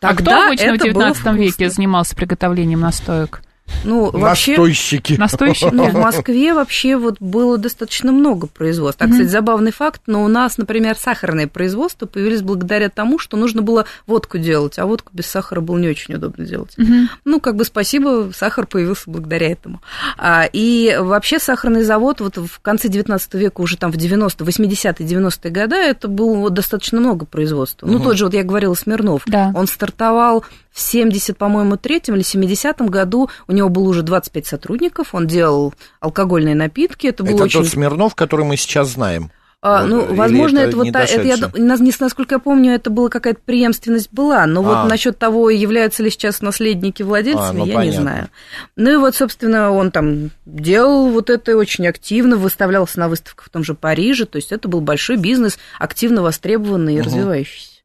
а 0.00 0.14
кто 0.14 0.24
Тогда 0.24 0.46
обычно 0.46 0.72
в 0.72 0.74
это 0.76 0.84
было 0.92 1.10
19 1.10 1.26
веке 1.38 1.68
занимался 1.70 2.16
приготовлением 2.16 2.80
настоек? 2.80 3.42
Ну, 3.84 4.10
вообще... 4.10 4.52
Настойщики. 4.52 5.14
Настойщики? 5.14 5.70
Ну, 5.72 5.88
в 5.90 5.94
Москве 5.94 6.54
вообще 6.54 6.96
вот 6.96 7.16
было 7.20 7.58
достаточно 7.58 8.12
много 8.12 8.46
производств. 8.46 9.00
А, 9.02 9.08
кстати, 9.08 9.28
забавный 9.28 9.72
факт, 9.72 10.02
но 10.06 10.24
у 10.24 10.28
нас, 10.28 10.58
например, 10.58 10.96
сахарное 10.96 11.46
производство 11.46 12.06
появились 12.06 12.42
благодаря 12.42 12.88
тому, 12.88 13.18
что 13.18 13.36
нужно 13.36 13.62
было 13.62 13.86
водку 14.06 14.38
делать, 14.38 14.78
а 14.78 14.86
водку 14.86 15.10
без 15.12 15.26
сахара 15.26 15.60
было 15.60 15.78
не 15.78 15.88
очень 15.88 16.14
удобно 16.14 16.44
делать. 16.44 16.72
Мгм. 16.76 17.08
Ну, 17.24 17.40
как 17.40 17.56
бы 17.56 17.64
спасибо, 17.64 18.30
сахар 18.34 18.66
появился 18.66 19.10
благодаря 19.10 19.50
этому. 19.50 19.80
А, 20.18 20.48
и 20.52 20.96
вообще 21.00 21.38
сахарный 21.38 21.82
завод 21.82 22.20
вот 22.20 22.36
в 22.36 22.60
конце 22.60 22.88
19 22.88 23.34
века, 23.34 23.60
уже 23.60 23.76
там 23.76 23.90
в 23.92 23.96
90 23.96 24.44
80-е, 24.44 25.06
90-е 25.06 25.50
годы, 25.50 25.76
это 25.76 26.08
было 26.08 26.34
вот 26.34 26.54
достаточно 26.54 27.00
много 27.00 27.26
производства. 27.26 27.86
Ну, 27.86 28.00
тот 28.00 28.16
же, 28.16 28.24
вот 28.24 28.34
я 28.34 28.42
говорила, 28.42 28.74
Смирнов, 28.74 29.22
Да. 29.26 29.52
он 29.54 29.66
стартовал 29.66 30.44
в 30.76 30.80
70, 30.80 31.38
по-моему, 31.38 31.78
третьем 31.78 32.16
или 32.16 32.22
70-м 32.22 32.88
году, 32.88 33.30
у 33.48 33.52
него 33.56 33.68
было 33.68 33.88
уже 33.88 34.02
25 34.02 34.46
сотрудников, 34.46 35.14
он 35.14 35.26
делал 35.26 35.74
алкогольные 36.00 36.54
напитки, 36.54 37.06
это 37.08 37.24
было 37.24 37.34
Это 37.34 37.44
очень... 37.44 37.60
тот 37.62 37.68
Смирнов, 37.70 38.14
который 38.14 38.44
мы 38.44 38.56
сейчас 38.56 38.88
знаем. 38.90 39.30
А, 39.62 39.84
ну, 39.84 40.04
или 40.06 40.14
возможно, 40.14 40.58
это 40.58 40.68
это, 40.68 40.76
вот 40.76 40.92
та- 40.92 41.04
это 41.04 41.22
я, 41.22 41.36
насколько 41.98 42.34
я 42.36 42.38
помню, 42.38 42.72
это 42.74 42.88
была 42.90 43.08
какая-то 43.08 43.40
преемственность 43.44 44.12
была, 44.12 44.46
но 44.46 44.60
А. 44.60 44.62
вот 44.82 44.90
насчет 44.90 45.18
того, 45.18 45.50
являются 45.50 46.02
ли 46.04 46.10
сейчас 46.10 46.40
наследники 46.40 47.02
владельцами, 47.02 47.48
А, 47.48 47.52
ну, 47.52 47.66
я 47.66 47.74
понятно. 47.74 47.90
не 47.90 47.96
знаю. 48.02 48.28
Ну 48.76 48.92
и 48.92 48.96
вот, 48.96 49.16
собственно, 49.16 49.72
он 49.72 49.90
там 49.90 50.30
делал 50.44 51.08
вот 51.10 51.30
это 51.30 51.56
очень 51.56 51.88
активно, 51.88 52.36
выставлялся 52.36 53.00
на 53.00 53.08
выставках 53.08 53.46
в 53.46 53.48
том 53.50 53.64
же 53.64 53.74
Париже, 53.74 54.26
то 54.26 54.36
есть 54.36 54.52
это 54.52 54.68
был 54.68 54.82
большой 54.82 55.16
бизнес, 55.16 55.58
активно 55.80 56.22
востребованный 56.22 56.96
и 56.96 57.00
развивающийся. 57.00 57.75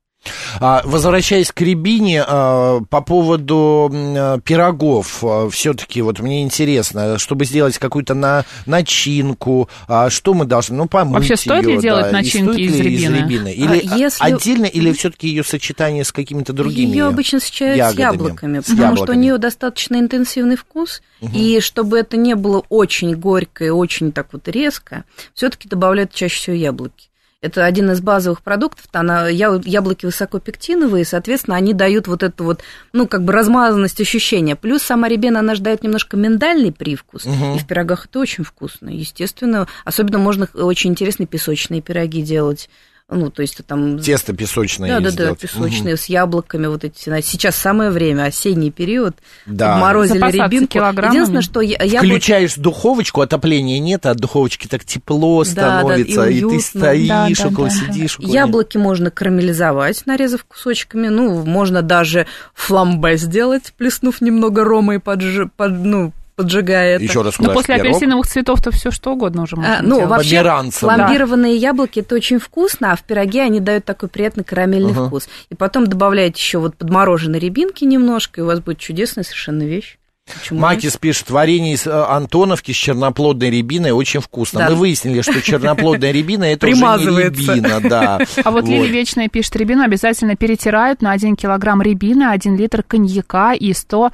А, 0.60 0.82
Возвращаясь 0.86 1.52
к 1.52 1.62
рябине, 1.62 2.24
а, 2.28 2.82
по 2.90 3.02
поводу 3.02 3.90
а, 3.92 4.40
пирогов, 4.40 5.24
все-таки 5.52 6.02
вот 6.02 6.20
мне 6.20 6.44
интересно, 6.44 7.18
чтобы 7.18 7.46
сделать 7.46 7.78
какую-то 7.78 8.14
на, 8.14 8.46
начинку, 8.66 9.70
что 10.10 10.34
мы 10.34 10.46
должны, 10.46 10.76
ну, 10.78 10.88
помыть 10.88 11.14
Вообще, 11.30 11.36
стоит 11.38 11.66
ли 11.66 11.72
её, 11.74 11.82
делать 11.82 12.06
да, 12.06 12.12
начинки 12.12 12.52
стоит 12.54 12.70
из 12.72 12.80
ли 12.80 12.92
рябины? 13.08 13.52
Или 13.52 13.88
А, 13.90 13.98
если- 13.98 14.24
отдельно, 14.24 14.66
или 14.66 14.92
все-таки 14.94 15.28
ее 15.28 15.44
сочетание 15.44 16.04
с 16.04 16.12
какими-то 16.12 16.54
другими 16.54 16.90
Ее 16.92 17.06
обычно 17.08 17.40
сочетают 17.40 17.78
ягодами? 17.78 17.96
с 17.96 18.00
яблоками, 18.14 18.60
С 18.60 18.64
потому 18.66 18.78
что 18.78 18.86
у 18.86 18.92
яблоками. 18.98 19.18
нее 19.22 19.38
достаточно 19.38 19.96
интенсивный 20.00 20.56
вкус, 20.56 21.02
и 21.34 21.60
чтобы 21.62 22.00
это 22.00 22.18
не 22.18 22.36
было 22.36 22.64
очень 22.70 23.16
горько 23.16 23.66
и 23.66 23.70
очень 23.70 24.12
так 24.12 24.28
вот 24.34 24.48
резко, 24.48 25.04
все-таки 25.34 25.68
добавляют 25.68 26.14
чаще 26.14 26.36
всего 26.36 26.56
яблоки. 26.56 27.10
Это 27.42 27.66
один 27.66 27.90
из 27.90 28.02
базовых 28.02 28.44
продуктов, 28.44 28.86
она, 28.92 29.28
яблоки 29.28 30.06
высокопектиновые, 30.06 31.04
соответственно, 31.06 31.58
они 31.58 31.74
дают 31.74 32.08
вот 32.08 32.22
эту 32.22 32.44
вот, 32.44 32.62
ну, 32.94 33.08
как 33.08 33.24
бы 33.24 33.34
размазанность 33.34 34.00
ощущения. 34.00 34.56
Плюс 34.56 34.84
сама 34.84 35.10
рябина, 35.10 35.40
она 35.40 35.56
же 35.56 35.64
дает 35.64 35.82
немножко 35.82 36.18
миндальный 36.18 36.72
привкус, 36.72 37.26
и 37.26 37.58
в 37.58 37.66
пирогах 37.66 38.06
это 38.06 38.20
очень 38.20 38.44
вкусно, 38.44 38.90
естественно. 38.90 39.68
Особенно 39.86 40.20
можно 40.20 40.48
очень 40.54 40.92
интересные 40.92 41.26
песочные 41.26 41.82
пироги 41.82 42.22
делать, 42.22 42.70
ну, 43.12 43.30
то 43.30 43.42
есть 43.42 43.60
там... 43.68 44.00
Тесто 44.00 44.34
песочное 44.34 44.90
Да, 44.90 44.98
да, 45.00 45.04
да, 45.06 45.12
сделать. 45.12 45.40
песочные 45.40 45.98
с 45.98 46.06
яблоками 46.06 46.68
вот 46.68 46.84
эти. 46.84 47.22
Сейчас 47.22 47.56
самое 47.56 47.92
время, 47.92 48.24
осенний 48.24 48.72
период. 48.72 49.16
Да. 49.46 49.76
Обморозили 49.76 50.18
Запасаться 50.20 50.44
рябинку. 50.46 50.68
килограммами. 50.74 51.16
Единственное, 51.18 51.42
что 51.42 51.62
я, 51.62 51.84
я 51.84 52.00
вот- 52.00 52.08
Включаешь 52.08 52.56
духовочку, 52.56 53.22
отопления 53.22 53.80
нет, 53.80 54.06
а 54.06 54.12
от 54.12 54.18
духовочки 54.18 54.68
так 54.68 54.86
тепло 54.86 55.44
Да, 55.44 55.50
да, 55.50 55.52
становится, 55.52 56.26
и 56.30 56.38
и, 56.38 56.42
ты 56.42 56.60
стоишь 56.60 57.08
Да, 57.08 57.28
да, 57.30 57.48
около, 57.48 57.68
да, 57.70 57.74
да. 57.88 57.94
сидишь 57.94 58.20
около 58.20 58.32
яблоки 58.34 58.78
можно 58.78 59.12
карамелизовать, 59.12 60.06
нарезав 60.06 60.44
кусочками. 60.46 61.10
Ну, 61.10 61.44
можно 61.46 61.82
даже 61.82 62.28
фламбе 62.54 63.18
сделать, 63.18 63.74
плеснув 63.78 64.22
немного 64.22 64.64
рома 64.64 64.96
и 64.96 64.98
подж... 65.00 65.48
под- 65.58 65.84
ну, 65.84 66.14
поджигая 66.36 66.96
это. 66.96 67.04
Еще 67.04 67.22
раз 67.22 67.38
Но 67.40 67.46
куда 67.46 67.54
после 67.54 67.76
пирог? 67.76 67.88
апельсиновых 67.90 68.28
цветов-то 68.28 68.72
все 68.72 68.92
что 68.92 69.14
угодно 69.14 69.44
уже 69.44 69.56
можно 69.56 69.80
А, 69.80 69.82
ну, 69.82 69.96
делать. 69.96 70.10
вообще, 70.10 70.38
Померанцев, 70.38 70.80
фламбированные 70.80 71.56
яблоки 71.56 72.00
это 72.00 72.16
очень 72.16 72.40
вкусно, 72.40 72.92
а 72.92 72.96
в 72.96 73.04
пироге 73.04 73.42
они 73.44 73.60
дают 73.60 73.86
такой 73.86 74.10
приятный 74.10 74.44
карамельный 74.44 74.92
Ага. 74.92 75.08
вкус. 75.08 75.28
И 75.50 75.56
потом 75.56 75.88
добавляете 75.88 76.40
еще 76.40 76.60
вот 76.60 76.76
подмороженной 76.76 77.40
рябинки 77.40 77.84
немножко, 77.84 78.42
и 78.42 78.44
у 78.44 78.48
вас 78.48 78.60
будет 78.60 78.80
чудесная 78.80 79.24
совершенно 79.24 79.64
вещь. 79.64 79.98
Почему 80.34 80.60
нет? 80.60 80.70
Макис 80.70 80.98
пишет, 80.98 81.30
варенье 81.32 81.74
из 81.74 81.88
э, 81.88 81.92
Антоновки 81.92 82.72
с 82.72 82.76
черноплодной 82.76 83.50
рябиной 83.50 83.92
очень 83.92 84.20
вкусно. 84.22 84.60
Да. 84.60 84.70
Мы 84.70 84.76
выяснили, 84.76 85.22
что 85.22 85.42
черноплодная 85.42 86.12
рябина 86.12 86.44
это 86.46 86.68
уже 86.68 86.76
не 86.76 87.24
рябина, 87.24 87.82
да. 87.82 88.20
А 88.44 88.52
вот 88.52 88.66
Лили 88.66 88.88
Вечная 88.88 89.30
пишет, 89.30 89.56
рябину 89.56 89.84
обязательно 89.84 90.36
перетирают 90.36 91.02
на 91.02 91.12
1 91.12 91.36
килограмм 91.36 91.82
рябины, 91.82 92.26
1 92.30 92.56
литр 92.56 92.84
коньяка 92.84 93.54
и 93.54 93.74
100 93.74 94.12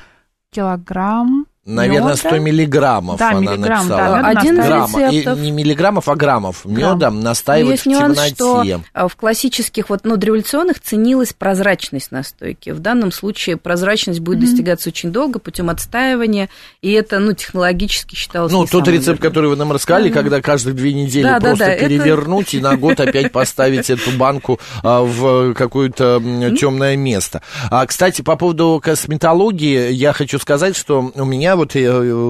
килограмм 0.53 1.45
Наверное, 1.67 2.09
мёда. 2.11 2.15
100 2.17 2.37
миллиграммов 2.39 3.19
Да, 3.19 3.29
она 3.31 3.39
миллиграмм, 3.41 3.87
да, 3.89 3.97
написала. 3.97 4.15
мёда 4.17 4.39
Один 4.39 4.59
из 4.59 4.65
Грамма. 4.65 4.99
И 5.11 5.17
рецептов. 5.17 5.39
не 5.39 5.51
миллиграммов, 5.51 6.07
а 6.07 6.15
граммов 6.15 6.65
меда 6.65 7.11
Но 7.11 7.21
настаивать 7.21 7.71
есть 7.71 7.83
в 7.83 7.89
нюанс, 7.89 8.15
темноте. 8.17 8.35
что 8.35 8.81
а, 8.93 9.07
в 9.09 9.15
классических, 9.17 9.89
вот, 9.89 9.99
ну, 10.05 10.15
дореволюционных 10.15 10.79
ценилась 10.81 11.33
прозрачность 11.33 12.11
настойки. 12.11 12.69
В 12.69 12.79
данном 12.79 13.11
случае 13.11 13.57
прозрачность 13.57 14.21
будет 14.21 14.39
достигаться 14.39 14.89
очень 14.89 15.11
долго 15.11 15.39
путем 15.39 15.69
отстаивания, 15.69 16.47
и 16.81 16.91
это, 16.93 17.19
ну, 17.19 17.33
технологически 17.33 18.15
считалось 18.15 18.51
Ну, 18.53 18.65
тот 18.65 18.87
рецепт, 18.87 19.07
верным. 19.07 19.17
который 19.21 19.49
вы 19.49 19.55
нам 19.57 19.71
рассказали, 19.73 20.09
когда 20.09 20.41
каждые 20.41 20.73
две 20.73 20.93
недели 20.93 21.23
Да, 21.23 21.39
да, 21.39 21.47
просто 21.49 21.65
да, 21.65 21.71
это- 21.73 21.83
перевернуть 21.89 22.53
и 22.53 22.61
на 22.61 22.77
год 22.77 22.99
опять 23.01 23.31
поставить 23.33 23.89
эту 23.89 24.11
банку 24.11 24.57
а, 24.83 25.01
в 25.01 25.53
какое-то 25.53 26.21
темное 26.57 26.95
место. 26.95 27.41
А, 27.69 27.85
кстати, 27.85 28.21
по 28.21 28.37
поводу 28.37 28.79
косметологии, 28.81 29.91
я 29.91 30.13
хочу 30.13 30.39
сказать, 30.39 30.77
что 30.77 31.11
у 31.13 31.25
меня 31.25 31.56
вот 31.57 31.75
э, 31.75 31.79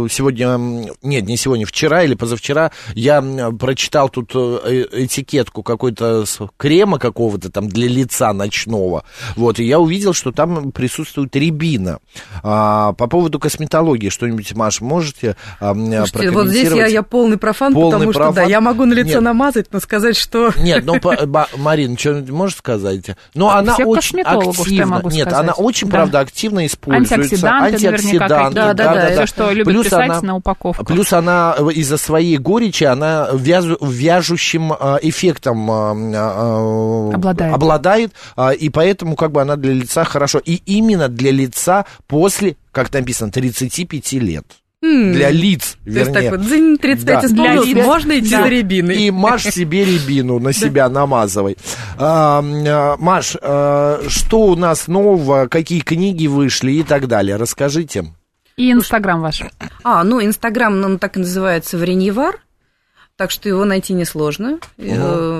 сегодня, 0.09 0.57
нет, 1.01 1.25
не 1.25 1.37
сегодня, 1.37 1.65
вчера 1.65 2.03
или 2.03 2.15
позавчера, 2.15 2.71
я 2.95 3.21
прочитал 3.59 4.09
тут 4.09 4.31
э, 4.33 4.85
этикетку 4.91 5.63
какой-то 5.63 6.25
крема 6.57 6.99
какого-то 6.99 7.51
там 7.51 7.67
для 7.69 7.87
лица 7.87 8.33
ночного, 8.33 9.03
вот, 9.35 9.59
и 9.59 9.63
я 9.65 9.79
увидел, 9.79 10.13
что 10.13 10.31
там 10.31 10.71
присутствует 10.71 11.35
рябина. 11.35 11.99
А, 12.43 12.93
по 12.93 13.07
поводу 13.07 13.39
косметологии, 13.39 14.09
что-нибудь, 14.09 14.53
Маш, 14.55 14.81
можете 14.81 15.35
а, 15.59 15.73
Слушайте, 15.73 16.31
вот 16.31 16.47
здесь 16.47 16.71
я, 16.71 16.87
я 16.87 17.03
полный 17.03 17.37
профан, 17.37 17.73
Полный 17.73 17.91
потому 17.91 18.13
что, 18.13 18.19
да, 18.19 18.31
профан. 18.31 18.49
я 18.49 18.61
могу 18.61 18.85
на 18.85 18.93
лицо 18.93 19.15
Нет. 19.15 19.21
намазать, 19.21 19.67
но 19.71 19.79
сказать, 19.79 20.15
что... 20.15 20.51
Нет, 20.57 20.85
ну, 20.85 20.99
по- 20.99 21.25
ба- 21.25 21.47
Марин, 21.57 21.97
что-нибудь 21.97 22.29
можешь 22.31 22.57
сказать? 22.57 23.05
Ну, 23.33 23.49
она 23.49 23.75
очень 23.77 24.21
активно, 24.21 25.01
нет, 25.05 25.27
сказать. 25.27 25.33
она 25.33 25.53
очень, 25.53 25.87
Да. 25.87 25.97
правда, 25.97 26.19
активно 26.19 26.65
используется. 26.65 27.15
Антиоксиданты 27.15 27.71
наверняка 27.73 28.27
какие-то. 28.27 28.51
Да, 28.53 28.73
да, 28.73 28.73
да, 28.73 29.16
Всё, 29.25 29.27
что 29.27 29.51
любят 29.51 29.73
Плюс 29.73 29.85
писать 29.85 30.09
она- 30.09 30.21
на 30.21 30.35
упаковках. 30.35 30.87
Плюс 30.87 31.11
она 31.13 31.55
э, 31.57 31.69
из-за 31.73 31.97
своей 31.97 32.37
горечи, 32.37 32.83
она 32.83 33.29
вязу- 33.33 33.77
вяжущим 33.81 34.73
а, 34.73 34.99
эффектом 35.01 35.69
а, 35.71 37.11
Обладает. 37.13 37.53
обладает, 37.53 38.11
и 38.59 38.69
поэтому 38.69 39.15
как 39.15 39.31
бы 39.31 39.41
она 39.41 39.55
для 39.55 39.73
лица 39.73 40.03
хорошо. 40.03 40.39
И 40.43 40.61
именно 40.65 41.07
для 41.09 41.31
лица 41.31 41.85
после, 42.07 42.55
как 42.71 42.91
написано, 42.93 43.31
35 43.31 44.13
лет. 44.19 44.45
Для 44.79 45.31
лиц, 45.31 45.75
То 45.83 45.89
есть 45.89 45.97
вернее. 46.07 46.13
так 46.29 46.31
вот, 46.37 46.41
дзынь, 46.47 46.77
35 46.77 47.21
Да. 47.21 47.27
исполнилось, 47.27 47.65
Для 47.65 47.75
лиц. 47.77 47.85
можно 47.85 48.19
идти 48.19 48.29
Да. 48.29 48.43
за 48.43 48.47
рябиной. 48.47 48.95
И 48.95 49.11
Маш 49.11 49.43
себе 49.45 49.83
рябину 49.83 50.39
на 50.39 50.53
себя 50.53 50.87
намазывай. 50.87 51.57
А, 51.97 52.43
Маш, 52.99 53.35
а, 53.41 53.99
что 54.07 54.41
у 54.41 54.55
нас 54.55 54.87
нового, 54.87 55.47
какие 55.47 55.79
книги 55.79 56.27
вышли 56.27 56.73
и 56.73 56.83
так 56.83 57.07
далее? 57.07 57.37
Расскажите. 57.37 58.05
И 58.57 58.71
Инстаграм 58.71 59.21
ваш. 59.21 59.43
А, 59.83 60.03
ну, 60.03 60.23
Инстаграм, 60.23 60.81
ну, 60.81 60.87
он 60.87 60.99
так 60.99 61.15
и 61.15 61.19
называется 61.19 61.77
Вареньевар, 61.77 62.41
так 63.15 63.29
что 63.29 63.47
его 63.47 63.65
найти 63.65 63.93
несложно. 63.93 64.59
Э, 64.77 65.36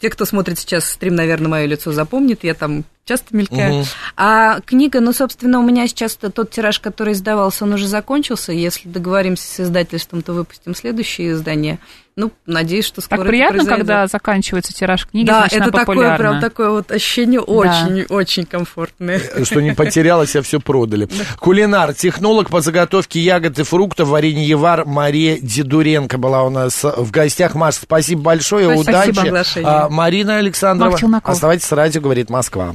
Те, 0.00 0.10
кто 0.10 0.24
смотрит 0.24 0.58
сейчас 0.58 0.88
стрим, 0.90 1.14
наверное, 1.14 1.48
мое 1.48 1.66
лицо 1.66 1.92
запомнит. 1.92 2.44
Я 2.44 2.54
там 2.54 2.84
часто 3.04 3.36
мелькаю. 3.36 3.74
Мгм. 3.74 3.84
А 4.16 4.60
книга, 4.60 5.00
ну, 5.00 5.12
собственно, 5.12 5.60
у 5.60 5.62
меня 5.62 5.86
сейчас 5.86 6.16
тот 6.16 6.50
тираж, 6.50 6.80
который 6.80 7.12
издавался, 7.12 7.64
он 7.64 7.74
уже 7.74 7.86
закончился. 7.86 8.52
Если 8.52 8.88
договоримся 8.88 9.46
с 9.46 9.60
издательством, 9.60 10.22
то 10.22 10.32
выпустим 10.32 10.74
следующее 10.74 11.32
издание. 11.32 11.78
Ну, 12.16 12.30
надеюсь, 12.46 12.84
что 12.84 13.00
скоро 13.00 13.18
Так 13.18 13.26
это 13.26 13.28
приятно, 13.30 13.56
произойдет. 13.56 13.78
когда 13.78 14.06
заканчивается 14.06 14.72
тираж 14.72 15.04
книги, 15.06 15.26
Да, 15.26 15.40
значит, 15.40 15.54
это 15.54 15.64
она 15.64 15.72
такое, 15.72 15.84
популярна. 15.96 16.16
прям 16.18 16.40
такое 16.40 16.70
вот 16.70 16.92
ощущение 16.92 17.40
очень, 17.40 18.02
очень 18.08 18.46
комфортное. 18.46 19.20
Что 19.42 19.60
не 19.60 19.74
потерялось, 19.74 20.36
а 20.36 20.42
все 20.42 20.60
продали. 20.60 21.08
Кулинар, 21.40 21.92
технолог 21.92 22.50
по 22.50 22.60
заготовке 22.60 23.18
ягод 23.18 23.58
и 23.58 23.64
фруктов, 23.64 24.08
вареньевар 24.08 24.84
Мария 24.86 25.38
Дедуренко 25.42 26.16
была 26.16 26.44
у 26.44 26.50
нас 26.50 26.84
в 26.84 27.10
гостях. 27.10 27.56
Маш, 27.56 27.74
спасибо 27.74 28.22
большое, 28.22 28.66
Спасибо 28.80 28.90
удачи. 28.90 29.23
За 29.24 29.30
приглашение. 29.30 29.70
А, 29.70 29.88
Марина 29.88 30.36
Александрова, 30.36 30.98
оставайтесь 31.22 31.64
с 31.64 31.72
радио, 31.72 32.00
говорит 32.00 32.30
Москва. 32.30 32.74